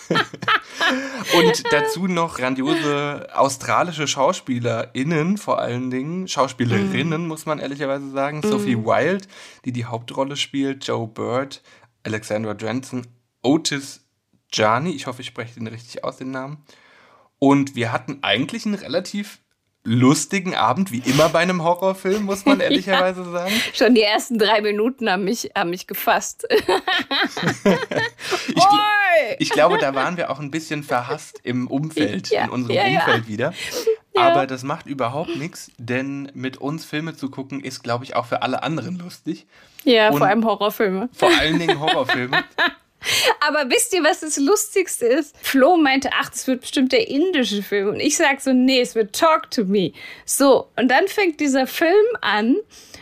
und 1.37 1.63
dazu 1.71 2.07
noch 2.07 2.37
grandiose 2.37 3.27
australische 3.33 4.07
SchauspielerInnen, 4.07 5.37
vor 5.37 5.59
allen 5.59 5.89
Dingen, 5.89 6.27
Schauspielerinnen, 6.27 7.25
mm. 7.25 7.27
muss 7.27 7.45
man 7.45 7.59
ehrlicherweise 7.59 8.09
sagen. 8.11 8.39
Mm. 8.39 8.47
Sophie 8.47 8.77
Wilde, 8.77 9.25
die 9.65 9.71
die 9.71 9.85
Hauptrolle 9.85 10.35
spielt, 10.35 10.85
Joe 10.87 11.07
Bird, 11.07 11.61
Alexandra 12.03 12.55
Jensen, 12.59 13.07
Otis 13.41 14.07
Jani, 14.51 14.91
ich 14.91 15.07
hoffe, 15.07 15.21
ich 15.21 15.27
spreche 15.27 15.55
den 15.55 15.67
richtig 15.67 16.03
aus, 16.03 16.17
den 16.17 16.31
Namen. 16.31 16.63
Und 17.39 17.75
wir 17.75 17.91
hatten 17.91 18.19
eigentlich 18.21 18.65
einen 18.65 18.75
relativ 18.75 19.39
lustigen 19.87 20.53
Abend, 20.53 20.91
wie 20.91 20.99
immer 20.99 21.29
bei 21.29 21.39
einem 21.39 21.63
Horrorfilm, 21.63 22.23
muss 22.23 22.45
man 22.45 22.59
ehrlicherweise 22.63 23.21
ja. 23.21 23.31
sagen. 23.31 23.53
Schon 23.73 23.95
die 23.95 24.01
ersten 24.01 24.37
drei 24.37 24.61
Minuten 24.61 25.09
haben 25.09 25.23
mich, 25.23 25.49
haben 25.55 25.69
mich 25.69 25.87
gefasst. 25.87 26.45
ich, 28.47 28.63
ich, 29.39 29.49
glaube, 29.49 29.77
da 29.77 29.95
waren 29.95 30.17
wir 30.17 30.29
auch 30.29 30.39
ein 30.39 30.51
bisschen 30.51 30.83
verhasst 30.83 31.39
im 31.43 31.67
Umfeld, 31.67 32.29
ja, 32.29 32.43
in 32.43 32.49
unserem 32.49 32.75
ja, 32.75 32.99
Umfeld 32.99 33.27
wieder. 33.29 33.53
Aber 34.15 34.45
das 34.45 34.63
macht 34.63 34.87
überhaupt 34.87 35.35
nichts, 35.37 35.71
denn 35.77 36.31
mit 36.33 36.57
uns 36.57 36.83
Filme 36.83 37.15
zu 37.15 37.29
gucken, 37.29 37.61
ist, 37.61 37.83
glaube 37.83 38.03
ich, 38.03 38.15
auch 38.15 38.25
für 38.25 38.41
alle 38.41 38.63
anderen 38.63 38.97
lustig. 38.97 39.45
Ja, 39.83 40.09
Und 40.09 40.17
vor 40.17 40.27
allem 40.27 40.43
Horrorfilme. 40.43 41.07
Vor 41.13 41.29
allen 41.39 41.59
Dingen 41.59 41.79
Horrorfilme. 41.79 42.43
Aber 43.47 43.69
wisst 43.69 43.93
ihr, 43.93 44.03
was 44.03 44.21
das 44.21 44.37
Lustigste 44.37 45.05
ist? 45.05 45.35
Flo 45.41 45.77
meinte, 45.77 46.09
ach, 46.19 46.29
das 46.29 46.47
wird 46.47 46.61
bestimmt 46.61 46.91
der 46.91 47.07
indische 47.07 47.63
Film. 47.63 47.89
Und 47.89 47.99
ich 47.99 48.17
sag 48.17 48.41
so, 48.41 48.53
nee, 48.53 48.81
es 48.81 48.95
wird 48.95 49.15
Talk 49.15 49.51
to 49.51 49.65
Me. 49.65 49.91
So, 50.25 50.69
und 50.75 50.89
dann 50.89 51.07
fängt 51.07 51.39
dieser 51.39 51.67
Film 51.67 52.05
an 52.21 52.57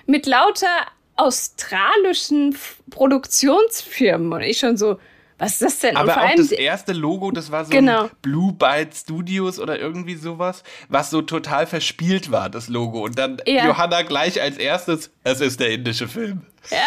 mit 0.06 0.26
lauter 0.26 0.68
australischen 1.16 2.58
Produktionsfirmen. 2.90 4.34
Und 4.34 4.42
ich 4.42 4.60
schon 4.60 4.78
so, 4.78 5.00
was 5.38 5.54
ist 5.54 5.62
das 5.62 5.80
denn? 5.80 5.98
Aber 5.98 6.24
auch 6.24 6.36
das 6.36 6.52
erste 6.52 6.94
Logo, 6.94 7.32
das 7.32 7.52
war 7.52 7.66
so 7.66 7.72
genau. 7.72 8.04
ein 8.04 8.12
Blue 8.22 8.54
Byte 8.54 8.96
Studios 8.96 9.60
oder 9.60 9.78
irgendwie 9.78 10.16
sowas, 10.16 10.64
was 10.88 11.10
so 11.10 11.22
total 11.22 11.68
verspielt 11.68 12.32
war, 12.32 12.50
das 12.50 12.70
Logo. 12.70 13.04
Und 13.04 13.20
dann 13.20 13.42
ja. 13.46 13.66
Johanna 13.66 14.04
gleich 14.04 14.42
als 14.42 14.58
erstes, 14.58 15.12
es 15.24 15.42
ist 15.42 15.60
der 15.60 15.72
indische 15.72 16.08
Film. 16.08 16.46
Ja. 16.72 16.78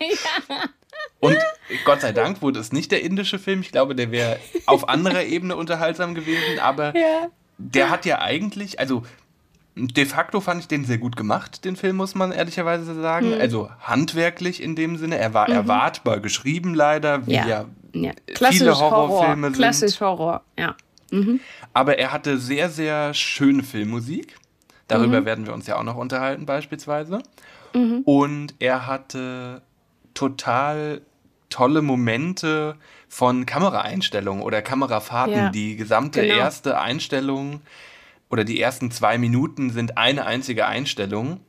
ja. 0.06 0.68
Und 1.22 1.38
Gott 1.84 2.00
sei 2.00 2.12
Dank 2.12 2.42
wurde 2.42 2.58
es 2.58 2.72
nicht 2.72 2.90
der 2.90 3.02
indische 3.02 3.38
Film. 3.38 3.60
Ich 3.60 3.70
glaube, 3.70 3.94
der 3.94 4.10
wäre 4.10 4.40
auf 4.66 4.88
anderer 4.88 5.22
Ebene 5.22 5.54
unterhaltsam 5.54 6.14
gewesen. 6.16 6.58
Aber 6.60 6.96
ja. 6.96 7.28
der 7.58 7.90
hat 7.90 8.04
ja 8.04 8.20
eigentlich, 8.20 8.80
also 8.80 9.04
de 9.76 10.04
facto 10.04 10.40
fand 10.40 10.62
ich 10.62 10.66
den 10.66 10.84
sehr 10.84 10.98
gut 10.98 11.16
gemacht, 11.16 11.64
den 11.64 11.76
Film, 11.76 11.94
muss 11.96 12.16
man 12.16 12.32
ehrlicherweise 12.32 13.00
sagen. 13.00 13.36
Mhm. 13.36 13.40
Also 13.40 13.70
handwerklich 13.80 14.60
in 14.60 14.74
dem 14.74 14.96
Sinne. 14.96 15.16
Er 15.16 15.32
war 15.32 15.48
mhm. 15.48 15.54
erwartbar 15.54 16.18
geschrieben, 16.18 16.74
leider, 16.74 17.24
wie 17.28 17.34
ja, 17.34 17.46
ja, 17.46 17.66
ja. 17.92 18.12
viele 18.50 18.76
Horrorfilme 18.76 19.18
Horror. 19.18 19.36
sind. 19.36 19.52
Klassisch 19.52 20.00
Horror, 20.00 20.42
ja. 20.58 20.74
Mhm. 21.12 21.38
Aber 21.72 21.98
er 21.98 22.10
hatte 22.10 22.38
sehr, 22.38 22.68
sehr 22.68 23.14
schöne 23.14 23.62
Filmmusik. 23.62 24.36
Darüber 24.88 25.20
mhm. 25.20 25.24
werden 25.24 25.46
wir 25.46 25.54
uns 25.54 25.68
ja 25.68 25.78
auch 25.78 25.84
noch 25.84 25.96
unterhalten, 25.96 26.46
beispielsweise. 26.46 27.20
Mhm. 27.74 28.00
Und 28.04 28.54
er 28.58 28.88
hatte 28.88 29.62
total 30.14 31.02
tolle 31.52 31.82
Momente 31.82 32.76
von 33.08 33.44
Kameraeinstellungen 33.44 34.42
oder 34.42 34.62
Kamerafahrten. 34.62 35.34
Ja, 35.34 35.50
die 35.50 35.76
gesamte 35.76 36.22
genau. 36.22 36.34
erste 36.34 36.80
Einstellung 36.80 37.60
oder 38.30 38.44
die 38.44 38.60
ersten 38.60 38.90
zwei 38.90 39.18
Minuten 39.18 39.70
sind 39.70 39.98
eine 39.98 40.24
einzige 40.24 40.66
Einstellung 40.66 41.40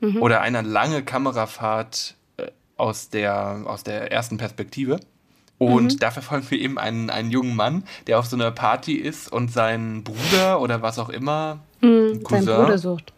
mhm. 0.00 0.22
oder 0.22 0.40
eine 0.40 0.62
lange 0.62 1.02
Kamerafahrt 1.02 2.14
äh, 2.38 2.46
aus 2.78 3.10
der, 3.10 3.62
aus 3.66 3.84
der 3.84 4.10
ersten 4.10 4.38
Perspektive. 4.38 4.98
Und 5.58 5.92
mhm. 5.92 5.98
da 5.98 6.10
verfolgen 6.10 6.46
wir 6.50 6.58
eben 6.58 6.78
einen, 6.78 7.10
einen 7.10 7.30
jungen 7.30 7.54
Mann, 7.54 7.84
der 8.06 8.18
auf 8.18 8.24
so 8.24 8.36
einer 8.36 8.50
Party 8.50 8.94
ist 8.94 9.30
und 9.30 9.52
seinen 9.52 10.02
Bruder 10.04 10.58
oder 10.62 10.80
was 10.80 10.98
auch 10.98 11.10
immer, 11.10 11.60
mhm, 11.82 12.22
Cousin, 12.22 12.46
Bruder 12.46 12.78
sucht 12.78 13.12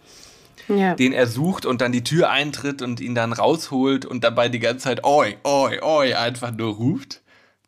ja. 0.69 0.95
den 0.95 1.13
er 1.13 1.27
sucht 1.27 1.67
und 1.67 1.81
dann 1.81 1.93
die 1.93 2.05
Tür 2.05 2.31
eintritt 2.31 2.83
und 2.83 3.01
ihn 3.01 3.15
dann 3.15 3.33
rausholt 3.33 4.05
und 4.05 4.25
dabei 4.25 4.49
die 4.49 4.59
ganze 4.59 4.85
Zeit 4.85 5.05
oi, 5.05 5.37
oi, 5.45 5.81
oi 5.83 6.15
einfach 6.15 6.53
nur 6.53 6.75
ruft. 6.75 7.23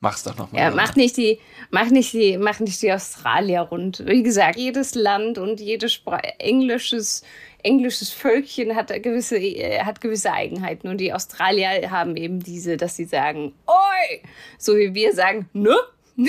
Mach's 0.04 0.22
doch 0.22 0.36
nochmal. 0.36 0.60
Ja, 0.60 0.70
mach 0.70 0.96
nicht, 0.96 1.16
die, 1.16 1.40
mach, 1.70 1.88
nicht 1.88 2.12
die, 2.12 2.36
mach 2.36 2.60
nicht 2.60 2.82
die 2.82 2.92
Australier 2.92 3.62
rund. 3.62 4.02
Wie 4.04 4.22
gesagt, 4.22 4.58
jedes 4.58 4.94
Land 4.94 5.38
und 5.38 5.60
jedes 5.60 5.98
englisches, 6.38 7.22
englisches 7.62 8.10
Völkchen 8.10 8.76
hat 8.76 8.92
gewisse, 9.02 9.38
äh, 9.38 9.80
hat 9.82 10.02
gewisse 10.02 10.30
Eigenheiten. 10.30 10.88
Und 10.88 10.98
die 10.98 11.10
Australier 11.10 11.90
haben 11.90 12.18
eben 12.18 12.40
diese, 12.40 12.76
dass 12.76 12.96
sie 12.96 13.06
sagen, 13.06 13.54
oi! 13.66 14.20
So 14.58 14.76
wie 14.76 14.92
wir 14.92 15.14
sagen, 15.14 15.48
ne? 15.54 15.74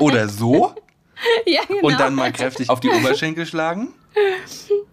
Oder 0.00 0.28
so. 0.28 0.74
ja, 1.46 1.62
genau. 1.66 1.88
Und 1.88 1.98
dann 1.98 2.14
mal 2.14 2.32
kräftig 2.32 2.68
auf 2.68 2.80
die 2.80 2.90
Oberschenkel 2.90 3.46
schlagen. 3.46 3.94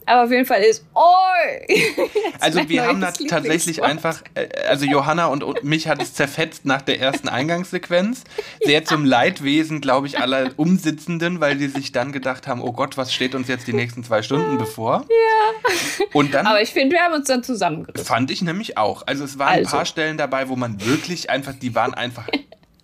Aber 0.06 0.24
auf 0.24 0.32
jeden 0.32 0.46
Fall 0.46 0.62
ist 0.62 0.86
Oi! 0.94 2.10
Also 2.40 2.68
wir 2.68 2.86
haben 2.88 3.02
da 3.02 3.12
tatsächlich 3.12 3.84
einfach, 3.84 4.22
äh, 4.34 4.48
also 4.68 4.86
Johanna 4.86 5.28
und 5.28 5.64
mich 5.64 5.88
hat 5.88 6.02
es 6.02 6.14
zerfetzt 6.14 6.66
nach 6.66 6.82
der 6.82 7.00
ersten 7.00 7.30
Eingangssequenz. 7.30 8.24
Sehr 8.64 8.80
ja. 8.80 8.84
zum 8.84 9.06
Leidwesen, 9.06 9.80
glaube 9.80 10.08
ich, 10.08 10.20
aller 10.20 10.52
Umsitzenden, 10.58 11.40
weil 11.40 11.56
die 11.58 11.68
sich 11.68 11.92
dann 11.92 12.12
gedacht 12.12 12.48
haben, 12.48 12.62
oh 12.62 12.74
Gott, 12.74 12.98
was 12.98 13.14
steht 13.14 13.36
uns 13.36 13.48
jetzt 13.48 13.68
die 13.68 13.74
nächsten 13.74 14.04
zwei 14.04 14.22
Stunden 14.22 14.58
bevor? 14.58 15.06
Ja. 15.10 16.06
Und 16.14 16.34
dann, 16.34 16.48
Aber 16.48 16.62
ich 16.62 16.72
finde, 16.72 16.96
wir 16.96 17.04
haben 17.04 17.14
uns 17.14 17.28
dann 17.28 17.44
zusammengerissen. 17.44 18.06
Fand 18.06 18.32
ich 18.32 18.42
nämlich 18.42 18.78
auch. 18.78 19.06
Also 19.06 19.24
es 19.24 19.38
waren 19.38 19.60
also. 19.60 19.70
ein 19.70 19.78
paar 19.78 19.86
Stellen 19.86 20.18
dabei, 20.18 20.50
wo 20.50 20.56
man 20.56 20.84
wirklich 20.86 21.30
einfach, 21.30 21.54
die 21.54 21.76
waren 21.76 21.94
einfach 21.94 22.28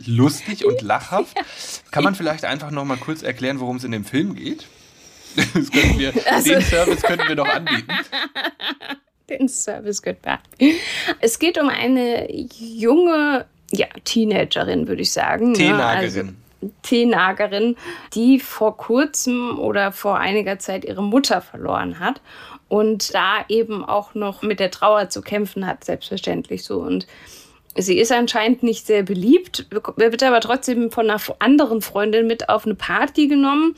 lustig 0.06 0.66
und 0.66 0.82
lachhaft. 0.82 1.36
Kann 1.92 2.04
man 2.04 2.16
vielleicht 2.16 2.46
einfach 2.46 2.72
noch 2.72 2.86
mal 2.86 2.98
kurz 2.98 3.24
erklären, 3.24 3.60
worum 3.60 3.78
es 3.78 3.84
in 3.84 3.92
dem 3.92 4.06
Film 4.06 4.36
geht? 4.36 4.68
Das 5.54 5.72
können 5.72 6.00
wir, 6.00 6.14
also, 6.26 6.52
den 6.52 6.62
Service 6.62 7.02
könnten 7.02 7.28
wir 7.28 7.36
doch 7.36 7.48
anbieten. 7.48 7.88
Den 9.30 9.48
Service 9.48 10.02
goodbye. 10.02 10.40
Es 11.20 11.38
geht 11.38 11.58
um 11.58 11.70
eine 11.70 12.32
junge 12.32 13.46
ja, 13.72 13.88
Teenagerin, 14.04 14.88
würde 14.88 15.02
ich 15.02 15.12
sagen. 15.12 15.54
Teenagerin. 15.54 16.26
Ne? 16.26 16.36
Also, 16.62 16.72
Teenagerin, 16.82 17.76
die 18.14 18.40
vor 18.40 18.78
kurzem 18.78 19.60
oder 19.60 19.92
vor 19.92 20.18
einiger 20.18 20.58
Zeit 20.58 20.86
ihre 20.86 21.04
Mutter 21.04 21.42
verloren 21.42 22.00
hat 22.00 22.22
und 22.68 23.14
da 23.14 23.46
eben 23.48 23.86
auch 23.86 24.16
noch 24.16 24.42
mit 24.42 24.60
der 24.60 24.72
Trauer 24.72 25.10
zu 25.10 25.22
kämpfen 25.22 25.68
hat, 25.68 25.84
selbstverständlich 25.84 26.64
so. 26.64 26.80
Und 26.80 27.06
sie 27.76 28.00
ist 28.00 28.12
anscheinend 28.12 28.64
nicht 28.64 28.88
sehr 28.88 29.04
beliebt, 29.04 29.68
wird 29.70 30.24
aber 30.24 30.42
trotzdem 30.42 30.90
von 30.90 31.10
einer 31.10 31.22
anderen 31.40 31.82
Freundin 31.82 32.26
mit 32.26 32.50
auf 32.50 32.66
eine 32.66 32.76
Party 32.76 33.28
genommen 33.28 33.76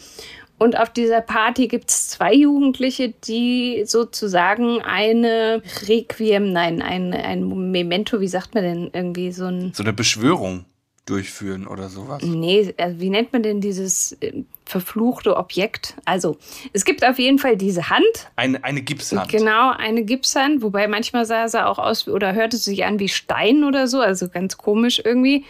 und 0.59 0.77
auf 0.77 0.89
dieser 0.89 1.21
Party 1.21 1.67
gibt 1.67 1.89
es 1.89 2.09
zwei 2.09 2.33
Jugendliche, 2.33 3.09
die 3.09 3.83
sozusagen 3.85 4.81
eine 4.81 5.63
Requiem, 5.87 6.51
nein, 6.51 6.81
ein, 6.81 7.13
ein 7.13 7.71
Memento, 7.71 8.19
wie 8.19 8.27
sagt 8.27 8.53
man 8.53 8.63
denn 8.63 8.89
irgendwie 8.93 9.31
so 9.31 9.45
ein. 9.45 9.71
So 9.73 9.83
eine 9.83 9.93
Beschwörung 9.93 10.65
durchführen 11.09 11.65
oder 11.65 11.89
sowas. 11.89 12.21
Nee, 12.23 12.73
also 12.77 12.99
wie 12.99 13.09
nennt 13.09 13.33
man 13.33 13.41
denn 13.41 13.61
dieses 13.61 14.13
äh, 14.21 14.43
verfluchte 14.65 15.35
Objekt? 15.37 15.95
Also, 16.05 16.37
es 16.73 16.85
gibt 16.85 17.03
auf 17.03 17.17
jeden 17.17 17.39
Fall 17.39 17.57
diese 17.57 17.89
Hand. 17.89 18.29
Eine, 18.35 18.63
eine 18.63 18.81
Gipshand. 18.81 19.31
Genau, 19.31 19.71
eine 19.71 20.03
Gipshand, 20.03 20.61
wobei 20.61 20.87
manchmal 20.87 21.25
sah 21.25 21.47
sie 21.47 21.65
auch 21.65 21.79
aus 21.79 22.07
oder 22.07 22.33
hörte 22.33 22.57
sich 22.57 22.85
an 22.85 22.99
wie 22.99 23.09
Stein 23.09 23.63
oder 23.63 23.87
so, 23.87 23.99
also 24.01 24.29
ganz 24.29 24.57
komisch 24.57 25.01
irgendwie. 25.03 25.45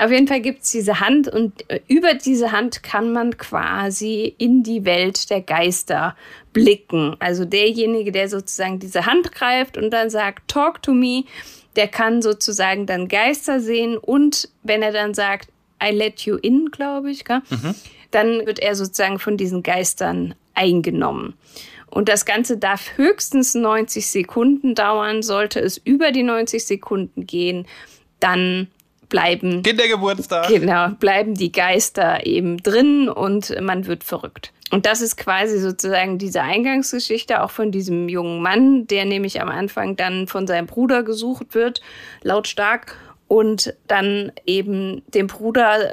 Auf 0.00 0.10
jeden 0.10 0.26
Fall 0.26 0.40
gibt 0.40 0.62
es 0.62 0.70
diese 0.70 0.98
Hand 1.00 1.28
und 1.28 1.68
äh, 1.68 1.80
über 1.86 2.14
diese 2.14 2.52
Hand 2.52 2.82
kann 2.82 3.12
man 3.12 3.36
quasi 3.36 4.34
in 4.38 4.62
die 4.62 4.86
Welt 4.86 5.28
der 5.28 5.42
Geister 5.42 6.16
blicken. 6.54 7.16
Also 7.18 7.44
derjenige, 7.44 8.10
der 8.10 8.30
sozusagen 8.30 8.78
diese 8.78 9.04
Hand 9.04 9.32
greift 9.32 9.76
und 9.76 9.90
dann 9.90 10.08
sagt, 10.08 10.48
talk 10.48 10.82
to 10.82 10.94
me, 10.94 11.24
der 11.76 11.86
kann 11.86 12.22
sozusagen 12.22 12.86
dann 12.86 13.08
Geister 13.08 13.60
sehen 13.60 13.98
und 13.98 14.48
wenn 14.62 14.80
er 14.80 14.92
dann 14.92 15.12
sagt, 15.12 15.50
I 15.82 15.90
Let 15.90 16.20
You 16.20 16.36
In, 16.36 16.70
glaube 16.70 17.10
ich. 17.10 17.24
Mhm. 17.28 17.74
Dann 18.10 18.46
wird 18.46 18.58
er 18.58 18.74
sozusagen 18.76 19.18
von 19.18 19.36
diesen 19.36 19.62
Geistern 19.62 20.34
eingenommen. 20.54 21.34
Und 21.90 22.08
das 22.08 22.24
Ganze 22.24 22.56
darf 22.56 22.96
höchstens 22.96 23.54
90 23.54 24.06
Sekunden 24.06 24.74
dauern. 24.74 25.22
Sollte 25.22 25.60
es 25.60 25.76
über 25.76 26.10
die 26.10 26.22
90 26.22 26.64
Sekunden 26.64 27.26
gehen, 27.26 27.66
dann 28.18 28.68
bleiben 29.10 29.62
Kindergeburtstag. 29.62 30.48
Genau, 30.48 30.88
bleiben 30.98 31.34
die 31.34 31.52
Geister 31.52 32.24
eben 32.24 32.62
drin 32.62 33.10
und 33.10 33.54
man 33.60 33.86
wird 33.86 34.04
verrückt. 34.04 34.54
Und 34.70 34.86
das 34.86 35.02
ist 35.02 35.16
quasi 35.16 35.58
sozusagen 35.58 36.16
diese 36.16 36.42
Eingangsgeschichte 36.42 37.42
auch 37.42 37.50
von 37.50 37.72
diesem 37.72 38.08
jungen 38.08 38.40
Mann, 38.40 38.86
der 38.86 39.04
nämlich 39.04 39.42
am 39.42 39.48
Anfang 39.48 39.96
dann 39.96 40.26
von 40.28 40.46
seinem 40.46 40.66
Bruder 40.66 41.02
gesucht 41.02 41.54
wird, 41.54 41.82
lautstark, 42.22 42.96
und 43.26 43.74
dann 43.86 44.32
eben 44.44 45.02
dem 45.14 45.28
Bruder 45.28 45.92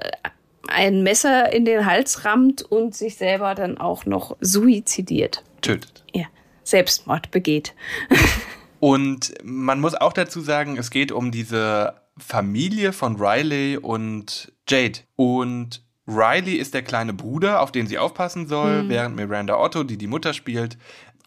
ein 0.67 1.03
Messer 1.03 1.53
in 1.53 1.65
den 1.65 1.85
Hals 1.85 2.25
rammt 2.25 2.63
und 2.63 2.95
sich 2.95 3.15
selber 3.15 3.53
dann 3.53 3.77
auch 3.77 4.05
noch 4.05 4.37
suizidiert. 4.41 5.43
Tötet. 5.61 6.03
Ja, 6.13 6.25
Selbstmord 6.63 7.29
begeht. 7.29 7.75
und 8.79 9.33
man 9.43 9.79
muss 9.79 9.93
auch 9.93 10.13
dazu 10.13 10.41
sagen, 10.41 10.77
es 10.77 10.89
geht 10.89 11.11
um 11.11 11.31
diese 11.31 11.93
Familie 12.19 12.93
von 12.93 13.15
Riley 13.17 13.77
und 13.77 14.51
Jade. 14.67 14.99
Und 15.15 15.81
Riley 16.07 16.55
ist 16.55 16.73
der 16.73 16.83
kleine 16.83 17.13
Bruder, 17.13 17.61
auf 17.61 17.71
den 17.71 17.87
sie 17.87 17.97
aufpassen 17.97 18.47
soll, 18.47 18.83
mhm. 18.83 18.89
während 18.89 19.15
Miranda 19.15 19.57
Otto, 19.57 19.83
die 19.83 19.97
die 19.97 20.07
Mutter 20.07 20.33
spielt, 20.33 20.77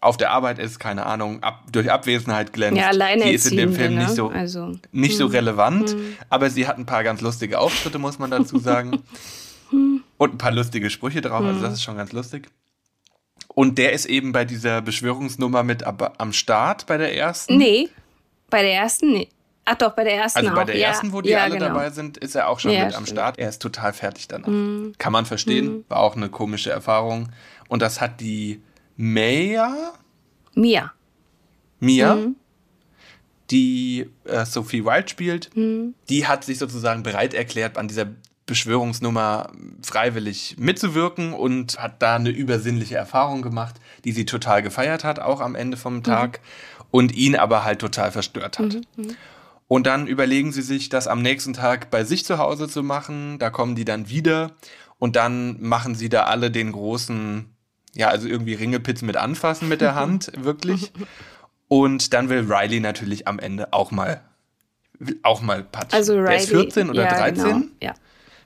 auf 0.01 0.17
der 0.17 0.31
Arbeit 0.31 0.57
ist, 0.57 0.79
keine 0.79 1.05
Ahnung, 1.05 1.43
ab, 1.43 1.65
durch 1.71 1.91
Abwesenheit 1.91 2.53
glänzt. 2.53 2.79
Ja, 2.79 2.87
alleine 2.87 3.23
die 3.23 3.31
ist 3.31 3.45
in 3.45 3.57
dem 3.57 3.73
Film 3.73 3.93
ne? 3.93 4.05
nicht 4.05 4.15
so, 4.15 4.29
also, 4.29 4.75
nicht 4.91 5.15
so 5.15 5.25
hm. 5.25 5.31
relevant, 5.31 5.91
hm. 5.91 6.17
aber 6.29 6.49
sie 6.49 6.67
hat 6.67 6.79
ein 6.79 6.87
paar 6.87 7.03
ganz 7.03 7.21
lustige 7.21 7.59
Auftritte, 7.59 7.99
muss 7.99 8.17
man 8.17 8.31
dazu 8.31 8.57
sagen. 8.59 9.03
Hm. 9.69 10.03
Und 10.17 10.33
ein 10.33 10.37
paar 10.39 10.51
lustige 10.51 10.89
Sprüche 10.89 11.21
drauf, 11.21 11.45
also 11.45 11.61
das 11.61 11.73
ist 11.73 11.83
schon 11.83 11.97
ganz 11.97 12.11
lustig. 12.13 12.49
Und 13.47 13.77
der 13.77 13.93
ist 13.93 14.05
eben 14.05 14.31
bei 14.31 14.43
dieser 14.43 14.81
Beschwörungsnummer 14.81 15.61
mit 15.61 15.83
ab, 15.83 16.15
am 16.17 16.33
Start 16.33 16.87
bei 16.87 16.97
der 16.97 17.15
ersten? 17.15 17.57
Nee, 17.57 17.89
bei 18.49 18.63
der 18.63 18.73
ersten 18.73 19.11
nee. 19.11 19.29
Ach 19.65 19.75
doch, 19.75 19.93
bei 19.93 20.03
der 20.03 20.15
ersten 20.15 20.39
Also 20.39 20.51
bei 20.53 20.61
auch. 20.61 20.65
der 20.65 20.77
ja. 20.77 20.87
ersten, 20.87 21.13
wo 21.13 21.21
die 21.21 21.29
ja, 21.29 21.43
alle 21.43 21.55
genau. 21.55 21.67
dabei 21.67 21.89
sind, 21.91 22.17
ist 22.17 22.35
er 22.35 22.47
auch 22.47 22.59
schon 22.59 22.71
ja, 22.71 22.85
mit 22.85 22.95
am 22.95 23.05
Start. 23.05 23.37
Er 23.37 23.49
ist 23.49 23.61
total 23.61 23.93
fertig 23.93 24.27
danach. 24.27 24.47
Mhm. 24.47 24.93
Kann 24.97 25.13
man 25.13 25.25
verstehen, 25.25 25.65
mhm. 25.65 25.85
war 25.87 25.99
auch 25.99 26.15
eine 26.15 26.29
komische 26.29 26.71
Erfahrung. 26.71 27.29
Und 27.67 27.81
das 27.81 28.01
hat 28.01 28.19
die 28.19 28.61
Maya? 28.97 29.93
Mia. 30.55 30.91
Mia? 31.79 32.15
Mhm. 32.15 32.35
Die 33.51 34.09
äh, 34.25 34.45
Sophie 34.45 34.85
Wild 34.85 35.09
spielt, 35.09 35.55
mhm. 35.55 35.93
die 36.09 36.25
hat 36.25 36.43
sich 36.43 36.57
sozusagen 36.57 37.03
bereit 37.03 37.33
erklärt, 37.33 37.77
an 37.77 37.87
dieser 37.87 38.07
Beschwörungsnummer 38.45 39.51
freiwillig 39.83 40.55
mitzuwirken 40.57 41.33
und 41.33 41.77
hat 41.79 42.01
da 42.01 42.15
eine 42.15 42.29
übersinnliche 42.29 42.95
Erfahrung 42.95 43.41
gemacht, 43.41 43.75
die 44.03 44.11
sie 44.11 44.25
total 44.25 44.61
gefeiert 44.61 45.03
hat, 45.03 45.19
auch 45.19 45.41
am 45.41 45.55
Ende 45.55 45.77
vom 45.77 46.03
Tag, 46.03 46.39
mhm. 46.39 46.85
und 46.91 47.11
ihn 47.13 47.35
aber 47.35 47.63
halt 47.63 47.79
total 47.79 48.11
verstört 48.11 48.57
hat. 48.59 48.73
Mhm. 48.95 49.15
Und 49.71 49.87
dann 49.87 50.05
überlegen 50.05 50.51
sie 50.51 50.63
sich, 50.63 50.89
das 50.89 51.07
am 51.07 51.21
nächsten 51.21 51.53
Tag 51.53 51.91
bei 51.91 52.03
sich 52.03 52.25
zu 52.25 52.37
Hause 52.37 52.67
zu 52.67 52.83
machen. 52.83 53.39
Da 53.39 53.49
kommen 53.49 53.73
die 53.73 53.85
dann 53.85 54.09
wieder 54.09 54.51
und 54.99 55.15
dann 55.15 55.61
machen 55.61 55.95
sie 55.95 56.09
da 56.09 56.23
alle 56.23 56.51
den 56.51 56.73
großen 56.73 57.45
ja, 57.93 58.09
also 58.09 58.27
irgendwie 58.27 58.53
Ringelpizzen 58.53 59.05
mit 59.05 59.15
anfassen 59.15 59.69
mit 59.69 59.79
der 59.79 59.95
Hand, 60.01 60.33
wirklich. 60.35 60.91
Und 61.69 62.13
dann 62.13 62.27
will 62.27 62.51
Riley 62.51 62.81
natürlich 62.81 63.29
am 63.29 63.39
Ende 63.39 63.71
auch 63.71 63.91
mal, 63.91 64.21
auch 65.23 65.39
mal 65.39 65.63
patschen. 65.63 65.93
Also 65.97 66.15
Riley, 66.15 66.27
der 66.27 66.37
ist 66.37 66.49
14 66.49 66.89
oder 66.89 67.03
ja, 67.05 67.17
13. 67.17 67.43
Genau, 67.45 67.65
ja. 67.81 67.93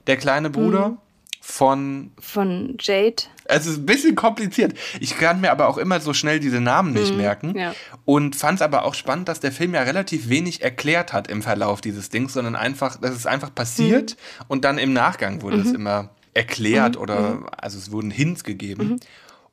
Der 0.06 0.18
kleine 0.18 0.48
Bruder 0.48 0.90
mhm. 0.90 0.98
von. 1.40 2.12
Von 2.20 2.76
Jade. 2.78 3.24
Es 3.48 3.66
ist 3.66 3.78
ein 3.78 3.86
bisschen 3.86 4.14
kompliziert. 4.14 4.74
Ich 5.00 5.18
kann 5.18 5.40
mir 5.40 5.50
aber 5.50 5.68
auch 5.68 5.78
immer 5.78 6.00
so 6.00 6.12
schnell 6.12 6.40
diese 6.40 6.60
Namen 6.60 6.92
nicht 6.92 7.12
mhm, 7.12 7.18
merken. 7.18 7.58
Ja. 7.58 7.74
Und 8.04 8.36
fand 8.36 8.60
es 8.60 8.62
aber 8.62 8.84
auch 8.84 8.94
spannend, 8.94 9.28
dass 9.28 9.40
der 9.40 9.52
Film 9.52 9.74
ja 9.74 9.82
relativ 9.82 10.28
wenig 10.28 10.62
erklärt 10.62 11.12
hat 11.12 11.28
im 11.28 11.42
Verlauf 11.42 11.80
dieses 11.80 12.08
Dings, 12.08 12.32
sondern 12.32 12.56
einfach, 12.56 12.96
das 13.00 13.14
ist 13.14 13.26
einfach 13.26 13.54
passiert 13.54 14.12
mhm. 14.12 14.44
und 14.48 14.64
dann 14.64 14.78
im 14.78 14.92
Nachgang 14.92 15.42
wurde 15.42 15.58
es 15.58 15.68
mhm. 15.68 15.76
immer 15.76 16.10
erklärt 16.34 16.96
mhm. 16.96 17.02
oder 17.02 17.20
mhm. 17.20 17.46
also 17.56 17.78
es 17.78 17.90
wurden 17.90 18.10
Hints 18.10 18.44
gegeben. 18.44 19.00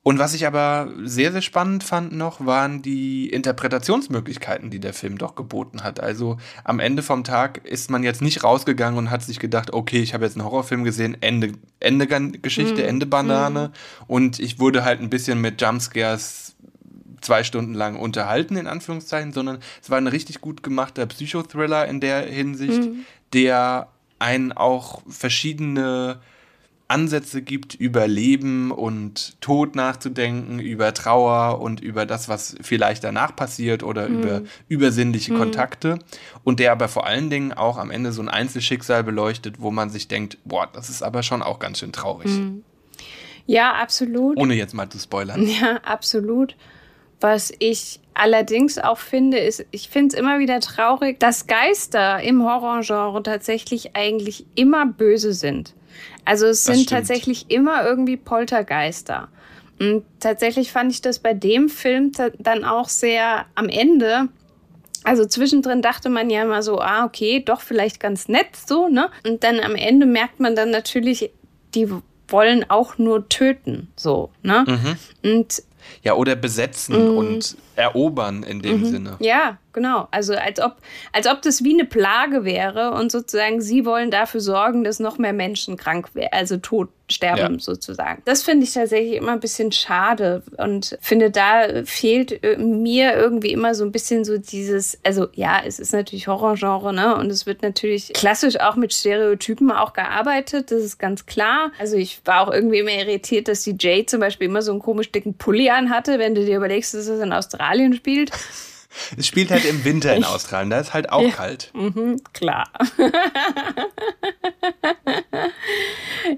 Und 0.03 0.19
was 0.19 0.33
ich 0.33 0.45
aber 0.45 0.91
sehr, 1.01 1.31
sehr 1.31 1.41
spannend 1.41 1.85
fand 1.85 2.11
noch, 2.11 2.45
waren 2.45 2.81
die 2.81 3.29
Interpretationsmöglichkeiten, 3.29 4.69
die 4.69 4.81
der 4.81 4.93
Film 4.93 5.17
doch 5.17 5.33
geboten 5.33 5.81
hat. 5.81 6.01
Also 6.01 6.37
am 6.65 6.81
Ende 6.81 7.01
vom 7.01 7.23
Tag 7.23 7.65
ist 7.65 7.89
man 7.89 8.03
jetzt 8.03 8.21
nicht 8.21 8.43
rausgegangen 8.43 8.99
und 8.99 9.11
hat 9.11 9.23
sich 9.23 9.39
gedacht, 9.39 9.71
okay, 9.71 10.01
ich 10.01 10.13
habe 10.13 10.25
jetzt 10.25 10.35
einen 10.35 10.43
Horrorfilm 10.43 10.83
gesehen, 10.83 11.15
Ende, 11.21 11.53
Ende 11.79 12.05
Geschichte, 12.39 12.81
mhm. 12.81 12.89
Ende 12.89 13.05
Banane. 13.05 13.69
Mhm. 13.69 14.05
Und 14.07 14.39
ich 14.39 14.59
wurde 14.59 14.83
halt 14.83 14.99
ein 14.99 15.09
bisschen 15.09 15.39
mit 15.39 15.61
Jumpscares 15.61 16.57
zwei 17.21 17.45
Stunden 17.45 17.73
lang 17.73 17.95
unterhalten, 17.95 18.57
in 18.57 18.67
Anführungszeichen, 18.67 19.31
sondern 19.31 19.59
es 19.81 19.89
war 19.89 19.97
ein 19.97 20.07
richtig 20.07 20.41
gut 20.41 20.63
gemachter 20.63 21.05
Psychothriller 21.05 21.87
in 21.87 22.01
der 22.01 22.23
Hinsicht, 22.23 22.83
mhm. 22.83 23.05
der 23.31 23.87
einen 24.19 24.51
auch 24.51 25.01
verschiedene 25.07 26.19
Ansätze 26.93 27.41
gibt, 27.41 27.73
über 27.73 28.07
Leben 28.07 28.71
und 28.71 29.41
Tod 29.41 29.75
nachzudenken, 29.75 30.59
über 30.59 30.93
Trauer 30.93 31.59
und 31.59 31.81
über 31.81 32.05
das, 32.05 32.29
was 32.29 32.55
vielleicht 32.61 33.03
danach 33.03 33.35
passiert 33.35 33.81
oder 33.81 34.07
mhm. 34.07 34.19
über 34.19 34.41
übersinnliche 34.67 35.33
mhm. 35.33 35.37
Kontakte. 35.39 35.99
Und 36.43 36.59
der 36.59 36.71
aber 36.71 36.87
vor 36.87 37.07
allen 37.07 37.31
Dingen 37.31 37.51
auch 37.51 37.77
am 37.77 37.89
Ende 37.89 38.11
so 38.11 38.21
ein 38.21 38.29
Einzelschicksal 38.29 39.03
beleuchtet, 39.03 39.59
wo 39.59 39.71
man 39.71 39.89
sich 39.89 40.07
denkt, 40.07 40.37
boah, 40.45 40.69
das 40.71 40.89
ist 40.89 41.01
aber 41.01 41.23
schon 41.23 41.41
auch 41.41 41.57
ganz 41.57 41.79
schön 41.79 41.91
traurig. 41.91 42.29
Mhm. 42.29 42.63
Ja, 43.47 43.73
absolut. 43.73 44.37
Ohne 44.37 44.53
jetzt 44.53 44.73
mal 44.73 44.87
zu 44.89 44.99
spoilern. 44.99 45.47
Ja, 45.61 45.77
absolut. 45.83 46.55
Was 47.19 47.53
ich 47.59 48.01
allerdings 48.13 48.77
auch 48.77 48.97
finde, 48.97 49.37
ist, 49.37 49.65
ich 49.71 49.89
finde 49.89 50.13
es 50.13 50.19
immer 50.19 50.39
wieder 50.39 50.59
traurig, 50.59 51.19
dass 51.19 51.47
Geister 51.47 52.21
im 52.21 52.43
Horrorgenre 52.43 53.23
tatsächlich 53.23 53.95
eigentlich 53.95 54.45
immer 54.55 54.85
böse 54.85 55.33
sind. 55.33 55.73
Also 56.25 56.47
es 56.47 56.63
sind 56.63 56.89
tatsächlich 56.89 57.49
immer 57.49 57.85
irgendwie 57.85 58.17
Poltergeister. 58.17 59.29
Und 59.79 60.03
tatsächlich 60.19 60.71
fand 60.71 60.91
ich 60.91 61.01
das 61.01 61.19
bei 61.19 61.33
dem 61.33 61.69
Film 61.69 62.11
dann 62.39 62.63
auch 62.63 62.89
sehr 62.89 63.45
am 63.55 63.69
Ende. 63.69 64.29
Also 65.03 65.25
zwischendrin 65.25 65.81
dachte 65.81 66.09
man 66.09 66.29
ja 66.29 66.43
immer 66.43 66.63
so, 66.63 66.79
ah, 66.79 67.05
okay, 67.05 67.41
doch 67.43 67.61
vielleicht 67.61 67.99
ganz 67.99 68.29
nett 68.29 68.55
so, 68.55 68.87
ne? 68.87 69.09
Und 69.25 69.43
dann 69.43 69.59
am 69.59 69.75
Ende 69.75 70.05
merkt 70.05 70.39
man 70.39 70.55
dann 70.55 70.69
natürlich, 70.69 71.31
die 71.75 71.89
wollen 72.29 72.69
auch 72.69 72.97
nur 72.97 73.27
töten, 73.27 73.89
so, 73.97 74.29
ne? 74.43 74.63
Mhm. 74.65 75.31
Und 75.31 75.63
ja, 76.03 76.13
oder 76.13 76.35
besetzen 76.37 77.11
mhm. 77.11 77.17
und 77.17 77.57
erobern 77.75 78.43
in 78.43 78.61
dem 78.61 78.81
mhm. 78.81 78.85
Sinne. 78.85 79.17
Ja, 79.19 79.57
genau. 79.73 80.07
Also 80.11 80.33
als 80.35 80.59
ob, 80.59 80.77
als 81.11 81.27
ob 81.27 81.41
das 81.41 81.63
wie 81.63 81.73
eine 81.73 81.85
Plage 81.85 82.45
wäre 82.45 82.91
und 82.91 83.11
sozusagen 83.11 83.61
sie 83.61 83.85
wollen 83.85 84.11
dafür 84.11 84.39
sorgen, 84.39 84.83
dass 84.83 84.99
noch 84.99 85.17
mehr 85.17 85.33
Menschen 85.33 85.77
krank 85.77 86.13
werden, 86.15 86.29
also 86.31 86.57
tot 86.57 86.89
sterben 87.11 87.55
ja. 87.55 87.59
sozusagen. 87.59 88.21
Das 88.25 88.43
finde 88.43 88.63
ich 88.63 88.73
tatsächlich 88.73 89.15
immer 89.15 89.33
ein 89.33 89.39
bisschen 89.39 89.71
schade 89.71 90.41
und 90.57 90.97
finde, 91.01 91.31
da 91.31 91.83
fehlt 91.85 92.43
äh, 92.43 92.57
mir 92.57 93.13
irgendwie 93.13 93.51
immer 93.51 93.75
so 93.75 93.83
ein 93.83 93.91
bisschen 93.91 94.23
so 94.23 94.37
dieses, 94.37 94.97
also 95.03 95.27
ja, 95.33 95.61
es 95.65 95.79
ist 95.79 95.93
natürlich 95.93 96.27
Horrorgenre, 96.27 96.93
ne? 96.93 97.15
Und 97.15 97.29
es 97.29 97.45
wird 97.45 97.61
natürlich 97.61 98.13
klassisch 98.13 98.59
auch 98.59 98.75
mit 98.75 98.93
Stereotypen 98.93 99.71
auch 99.71 99.93
gearbeitet, 99.93 100.71
das 100.71 100.81
ist 100.81 100.97
ganz 100.97 101.25
klar. 101.25 101.71
Also 101.77 101.97
ich 101.97 102.21
war 102.25 102.47
auch 102.47 102.51
irgendwie 102.51 102.79
immer 102.79 102.91
irritiert, 102.91 103.47
dass 103.47 103.63
die 103.63 103.75
Jade 103.79 104.05
zum 104.05 104.19
Beispiel 104.19 104.47
immer 104.47 104.61
so 104.61 104.71
einen 104.71 104.81
komisch 104.81 105.11
dicken 105.11 105.35
Pulli 105.35 105.69
anhatte, 105.69 106.19
wenn 106.19 106.35
du 106.35 106.45
dir 106.45 106.57
überlegst, 106.57 106.93
dass 106.93 107.07
es 107.07 107.21
in 107.21 107.33
Australien 107.33 107.93
spielt. 107.93 108.31
Es 109.17 109.27
spielt 109.27 109.51
halt 109.51 109.65
im 109.65 109.83
Winter 109.85 110.15
in 110.15 110.23
Australien, 110.23 110.69
da 110.69 110.79
ist 110.79 110.93
halt 110.93 111.11
auch 111.11 111.21
ja. 111.21 111.29
kalt. 111.29 111.71
Mhm, 111.73 112.21
klar. 112.33 112.69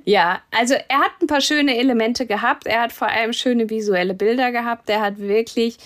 ja, 0.05 0.41
also 0.51 0.73
er 0.73 0.99
hat 0.99 1.11
ein 1.21 1.27
paar 1.27 1.41
schöne 1.41 1.77
Elemente 1.77 2.25
gehabt. 2.25 2.67
Er 2.67 2.81
hat 2.81 2.91
vor 2.91 3.07
allem 3.07 3.33
schöne 3.33 3.69
visuelle 3.69 4.13
Bilder 4.13 4.51
gehabt. 4.51 4.89
Er 4.89 5.01
hat 5.01 5.19
wirklich 5.19 5.77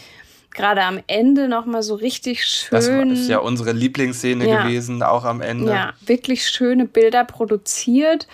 gerade 0.52 0.84
am 0.84 1.02
Ende 1.08 1.48
noch 1.48 1.66
mal 1.66 1.84
so 1.84 1.96
richtig 1.96 2.44
schön. 2.46 3.10
Das 3.10 3.20
ist 3.20 3.30
ja 3.30 3.40
unsere 3.40 3.72
Lieblingsszene 3.72 4.48
ja. 4.48 4.64
gewesen, 4.64 5.04
auch 5.04 5.26
am 5.26 5.42
Ende. 5.42 5.72
Ja, 5.72 5.94
wirklich 6.06 6.48
schöne 6.48 6.86
Bilder 6.86 7.24
produziert. 7.26 8.28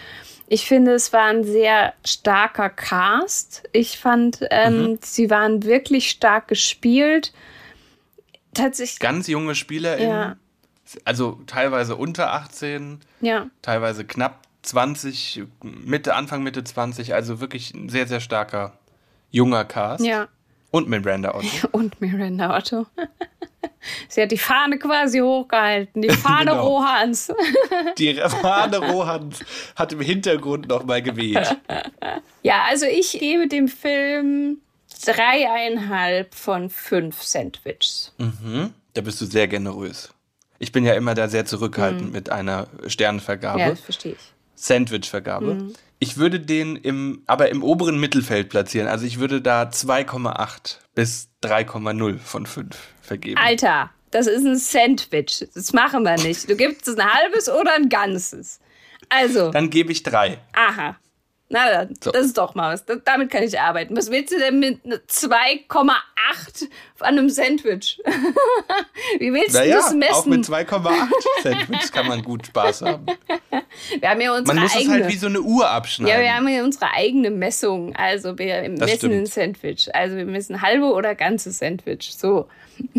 Ich 0.47 0.67
finde, 0.67 0.93
es 0.93 1.11
war 1.11 1.25
ein 1.25 1.43
sehr 1.43 1.93
starker 2.05 2.69
Cast. 2.69 3.63
Ich 3.71 3.97
fand, 3.97 4.39
ähm, 4.51 4.91
mhm. 4.91 4.99
sie 5.01 5.29
waren 5.29 5.63
wirklich 5.63 6.09
stark 6.09 6.47
gespielt 6.47 7.33
tatsächlich. 8.55 8.99
Ganz 8.99 9.27
junge 9.27 9.55
Spieler, 9.55 9.99
ja. 10.01 10.35
also 11.03 11.39
teilweise 11.45 11.95
unter 11.95 12.33
18, 12.33 12.99
ja. 13.21 13.47
teilweise 13.61 14.05
knapp 14.05 14.41
20, 14.63 15.43
Mitte, 15.61 16.15
Anfang, 16.15 16.43
Mitte 16.43 16.63
20, 16.63 17.13
also 17.13 17.39
wirklich 17.39 17.73
ein 17.73 17.89
sehr, 17.89 18.07
sehr 18.07 18.19
starker 18.19 18.77
junger 19.31 19.65
Cast. 19.65 20.03
Ja. 20.03 20.27
Und 20.71 20.89
Miranda 20.89 21.35
Otto. 21.35 21.47
Und 21.71 22.01
Miranda 22.01 22.57
Otto. 22.57 22.85
Sie 24.09 24.21
hat 24.21 24.31
die 24.31 24.37
Fahne 24.37 24.79
quasi 24.79 25.19
hochgehalten, 25.19 26.01
die 26.01 26.09
Fahne 26.09 26.51
genau. 26.51 26.67
Rohans. 26.67 27.31
Die 27.97 28.15
Fahne 28.15 28.79
Rohans 28.79 29.45
hat 29.75 29.93
im 29.93 30.01
Hintergrund 30.01 30.67
nochmal 30.67 31.01
geweht. 31.01 31.55
Ja, 32.41 32.63
also 32.67 32.87
ich 32.87 33.17
gebe 33.19 33.47
dem 33.47 33.67
Film 33.67 34.57
dreieinhalb 35.05 36.35
von 36.35 36.69
fünf 36.69 37.21
Sandwiches. 37.23 38.13
Mhm. 38.17 38.73
Da 38.93 39.01
bist 39.01 39.21
du 39.21 39.25
sehr 39.25 39.47
generös. 39.47 40.09
Ich 40.59 40.71
bin 40.71 40.85
ja 40.85 40.93
immer 40.93 41.15
da 41.15 41.27
sehr 41.27 41.45
zurückhaltend 41.45 42.07
mhm. 42.07 42.11
mit 42.11 42.29
einer 42.29 42.67
Sternenvergabe. 42.87 43.59
Ja, 43.59 43.69
das 43.69 43.81
verstehe 43.81 44.13
ich. 44.13 44.33
Sandwichvergabe. 44.55 45.55
Mhm. 45.55 45.73
Ich 45.99 46.17
würde 46.17 46.39
den 46.39 46.75
im, 46.75 47.23
aber 47.25 47.49
im 47.49 47.63
oberen 47.63 47.99
Mittelfeld 47.99 48.49
platzieren. 48.49 48.87
Also 48.87 49.05
ich 49.05 49.19
würde 49.19 49.41
da 49.41 49.63
2,8 49.63 50.77
bis 50.93 51.29
3,0 51.43 52.19
von 52.19 52.45
5 52.45 52.77
vergeben. 53.01 53.37
Alter, 53.37 53.89
das 54.11 54.27
ist 54.27 54.45
ein 54.45 54.57
Sandwich. 54.57 55.45
Das 55.53 55.73
machen 55.73 56.03
wir 56.03 56.17
nicht. 56.17 56.49
Du 56.49 56.55
gibst 56.55 56.87
ein 56.87 57.13
halbes 57.13 57.49
oder 57.49 57.75
ein 57.75 57.89
ganzes. 57.89 58.59
Also. 59.09 59.51
Dann 59.51 59.69
gebe 59.69 59.91
ich 59.91 60.03
drei. 60.03 60.39
Aha. 60.53 60.97
Na 61.47 61.69
dann, 61.69 61.93
so. 62.01 62.11
das 62.11 62.25
ist 62.25 62.37
doch 62.39 62.55
mal 62.55 62.73
was. 62.73 62.85
damit 63.03 63.29
kann 63.29 63.43
ich 63.43 63.59
arbeiten. 63.59 63.95
Was 63.95 64.09
willst 64.09 64.33
du 64.33 64.39
denn 64.39 64.59
mit 64.59 64.83
2,8 64.83 65.91
an 67.01 67.19
einem 67.19 67.29
Sandwich? 67.29 68.01
Wie 69.19 69.31
willst 69.31 69.53
naja, 69.53 69.75
du 69.75 69.81
das 69.81 69.93
messen? 69.93 70.13
Auch 70.13 70.25
mit 70.25 70.43
2,8 70.43 71.09
Sandwich 71.43 71.91
kann 71.91 72.07
man 72.07 72.23
gut 72.23 72.47
Spaß 72.47 72.81
haben. 72.81 73.05
Wir 73.99 74.09
haben 74.09 74.21
ja 74.21 74.35
unsere 74.35 74.55
man 74.55 74.63
muss 74.63 74.75
eigene, 74.75 74.95
es 74.95 75.01
halt 75.03 75.13
wie 75.13 75.17
so 75.17 75.27
eine 75.27 75.41
Uhr 75.41 75.69
abschneiden. 75.69 76.15
Ja, 76.15 76.21
wir 76.21 76.33
haben 76.33 76.47
ja 76.47 76.63
unsere 76.63 76.91
eigene 76.91 77.29
Messung. 77.29 77.95
Also 77.95 78.39
wir 78.39 78.67
messen 78.69 79.11
ein 79.11 79.27
Sandwich. 79.27 79.93
Also 79.93 80.15
wir 80.15 80.25
messen 80.25 80.63
halbe 80.63 80.85
oder 80.85 81.13
ganze 81.13 81.51
Sandwich. 81.51 82.15
So. 82.17 82.47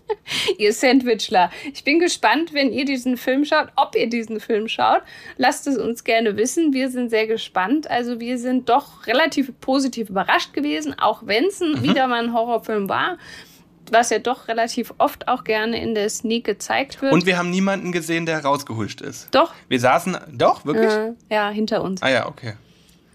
ihr 0.58 0.72
Sandwichler. 0.72 1.50
Ich 1.72 1.84
bin 1.84 1.98
gespannt, 1.98 2.52
wenn 2.52 2.72
ihr 2.72 2.84
diesen 2.84 3.16
Film 3.16 3.44
schaut, 3.44 3.68
ob 3.76 3.94
ihr 3.96 4.08
diesen 4.08 4.40
Film 4.40 4.68
schaut. 4.68 5.02
Lasst 5.36 5.66
es 5.66 5.76
uns 5.76 6.04
gerne 6.04 6.36
wissen. 6.36 6.72
Wir 6.72 6.90
sind 6.90 7.10
sehr 7.10 7.26
gespannt. 7.26 7.90
Also 7.90 8.20
wir 8.20 8.38
sind 8.38 8.68
doch 8.68 9.06
relativ 9.06 9.52
positiv 9.60 10.10
überrascht 10.10 10.52
gewesen, 10.52 10.98
auch 10.98 11.26
wenn 11.26 11.44
es 11.46 11.60
mhm. 11.60 11.82
wieder 11.82 12.06
mal 12.06 12.24
ein 12.24 12.32
Horrorfilm 12.32 12.88
war 12.88 13.18
was 13.90 14.10
ja 14.10 14.18
doch 14.18 14.48
relativ 14.48 14.94
oft 14.98 15.28
auch 15.28 15.44
gerne 15.44 15.80
in 15.82 15.94
der 15.94 16.08
Sneak 16.08 16.44
gezeigt 16.44 17.02
wird. 17.02 17.12
Und 17.12 17.26
wir 17.26 17.36
haben 17.36 17.50
niemanden 17.50 17.92
gesehen, 17.92 18.26
der 18.26 18.42
rausgehuscht 18.42 19.00
ist. 19.02 19.28
Doch. 19.34 19.52
Wir 19.68 19.80
saßen, 19.80 20.16
doch, 20.32 20.64
wirklich? 20.64 20.90
Äh, 20.90 21.12
ja, 21.30 21.50
hinter 21.50 21.82
uns. 21.82 22.02
Ah 22.02 22.08
ja, 22.08 22.26
okay. 22.26 22.54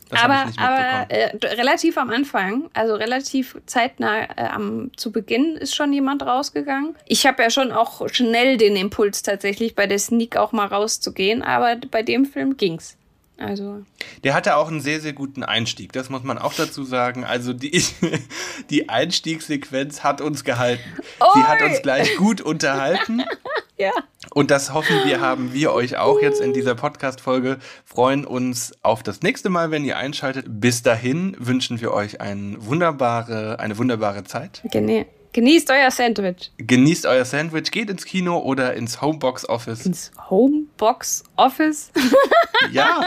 Das 0.09 0.23
aber 0.23 0.45
aber 0.57 1.11
äh, 1.11 1.35
relativ 1.55 1.97
am 1.97 2.09
Anfang, 2.09 2.69
also 2.73 2.95
relativ 2.95 3.57
zeitnah 3.65 4.23
äh, 4.23 4.47
am, 4.49 4.91
zu 4.95 5.11
Beginn 5.11 5.55
ist 5.55 5.75
schon 5.75 5.91
jemand 5.93 6.23
rausgegangen. 6.23 6.95
Ich 7.05 7.25
habe 7.25 7.43
ja 7.43 7.49
schon 7.49 7.71
auch 7.71 8.07
schnell 8.09 8.57
den 8.57 8.75
Impuls 8.75 9.21
tatsächlich 9.21 9.75
bei 9.75 9.87
der 9.87 9.99
Sneak 9.99 10.37
auch 10.37 10.51
mal 10.51 10.67
rauszugehen, 10.67 11.41
aber 11.41 11.75
bei 11.91 12.03
dem 12.03 12.25
Film 12.25 12.57
ging's. 12.57 12.97
Also. 13.39 13.85
Der 14.23 14.33
hatte 14.33 14.55
auch 14.57 14.67
einen 14.67 14.81
sehr, 14.81 14.99
sehr 14.99 15.13
guten 15.13 15.43
Einstieg, 15.43 15.93
das 15.93 16.09
muss 16.09 16.23
man 16.23 16.39
auch 16.39 16.53
dazu 16.53 16.83
sagen. 16.83 17.23
Also 17.23 17.53
die, 17.53 17.83
die 18.71 18.89
Einstiegssequenz 18.89 20.03
hat 20.03 20.21
uns 20.21 20.43
gehalten. 20.43 20.83
Oi. 21.19 21.27
Sie 21.35 21.43
hat 21.43 21.61
uns 21.61 21.81
gleich 21.83 22.15
gut 22.17 22.41
unterhalten. 22.41 23.23
ja. 23.77 23.91
Und 24.33 24.51
das 24.51 24.73
hoffen 24.73 24.95
wir, 25.05 25.21
haben 25.21 25.53
wir 25.53 25.71
euch 25.71 25.97
auch 25.97 26.21
jetzt 26.21 26.41
in 26.41 26.53
dieser 26.53 26.75
Podcast-Folge. 26.75 27.57
Freuen 27.85 28.25
uns 28.25 28.73
auf 28.81 29.03
das 29.03 29.21
nächste 29.21 29.49
Mal, 29.49 29.71
wenn 29.71 29.85
ihr 29.85 29.97
einschaltet. 29.97 30.45
Bis 30.47 30.83
dahin 30.83 31.35
wünschen 31.39 31.79
wir 31.81 31.93
euch 31.93 32.21
eine 32.21 32.57
wunderbare, 32.65 33.59
eine 33.59 33.77
wunderbare 33.77 34.23
Zeit. 34.23 34.61
Genau. 34.71 35.05
Genießt 35.37 35.69
euer 35.69 35.91
Sandwich. 35.91 36.51
Genießt 36.57 37.05
euer 37.05 37.23
Sandwich, 37.23 37.69
geht 37.69 37.91
ins 37.91 38.05
Kino 38.05 38.39
oder 38.39 38.73
ins 38.73 39.01
Homebox 39.01 39.47
Office. 39.47 39.85
Ins 39.85 40.11
Homebox 40.31 41.23
Office? 41.35 41.91
ja. 42.71 43.05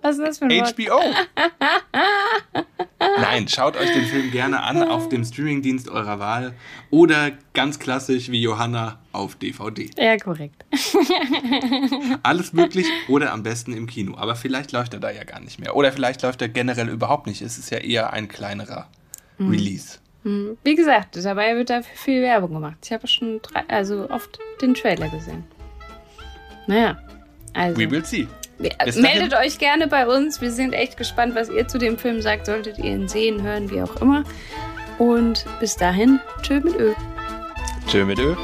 Was 0.00 0.16
ist 0.16 0.26
das 0.26 0.38
für 0.38 0.46
ein 0.46 0.50
Wort? 0.52 0.74
HBO. 0.74 0.98
Nein, 3.20 3.48
schaut 3.48 3.76
euch 3.76 3.92
den 3.92 4.06
Film 4.06 4.30
gerne 4.30 4.62
an 4.62 4.82
auf 4.82 5.10
dem 5.10 5.26
Streamingdienst 5.26 5.90
eurer 5.90 6.18
Wahl 6.18 6.54
oder 6.88 7.32
ganz 7.52 7.78
klassisch 7.78 8.30
wie 8.30 8.40
Johanna 8.40 8.98
auf 9.12 9.36
DVD. 9.36 9.90
Ja, 9.98 10.16
korrekt. 10.16 10.64
Alles 12.22 12.54
möglich 12.54 12.86
oder 13.08 13.30
am 13.30 13.42
besten 13.42 13.74
im 13.74 13.86
Kino. 13.86 14.16
Aber 14.16 14.36
vielleicht 14.36 14.72
läuft 14.72 14.94
er 14.94 15.00
da 15.00 15.10
ja 15.10 15.24
gar 15.24 15.40
nicht 15.40 15.60
mehr. 15.60 15.76
Oder 15.76 15.92
vielleicht 15.92 16.22
läuft 16.22 16.40
er 16.40 16.48
generell 16.48 16.88
überhaupt 16.88 17.26
nicht. 17.26 17.42
Es 17.42 17.58
ist 17.58 17.68
ja 17.68 17.76
eher 17.76 18.14
ein 18.14 18.28
kleinerer 18.28 18.88
mhm. 19.36 19.50
Release. 19.50 19.98
Hm. 20.24 20.56
Wie 20.62 20.74
gesagt, 20.74 21.16
dabei 21.24 21.56
wird 21.56 21.70
dafür 21.70 21.96
viel 21.96 22.22
Werbung 22.22 22.54
gemacht. 22.54 22.76
Ich 22.84 22.92
habe 22.92 23.06
schon 23.06 23.40
drei, 23.42 23.64
also 23.68 24.08
oft 24.10 24.38
den 24.60 24.74
Trailer 24.74 25.08
gesehen. 25.08 25.44
Naja, 26.66 26.98
also. 27.54 27.80
We 27.80 27.90
will 27.90 28.04
see. 28.04 28.28
meldet 28.96 29.34
euch 29.34 29.58
gerne 29.58 29.88
bei 29.88 30.06
uns. 30.06 30.40
Wir 30.40 30.52
sind 30.52 30.72
echt 30.72 30.96
gespannt, 30.96 31.34
was 31.34 31.48
ihr 31.48 31.66
zu 31.66 31.78
dem 31.78 31.98
Film 31.98 32.22
sagt. 32.22 32.46
Solltet 32.46 32.78
ihr 32.78 32.92
ihn 32.92 33.08
sehen, 33.08 33.42
hören, 33.42 33.70
wie 33.70 33.82
auch 33.82 34.00
immer. 34.00 34.24
Und 34.98 35.44
bis 35.58 35.76
dahin, 35.76 36.20
tschö 36.42 36.60
mit 36.60 36.76
Ö. 36.76 36.92
Tschö 37.88 38.04
mit 38.04 38.18
Ö. 38.18 38.36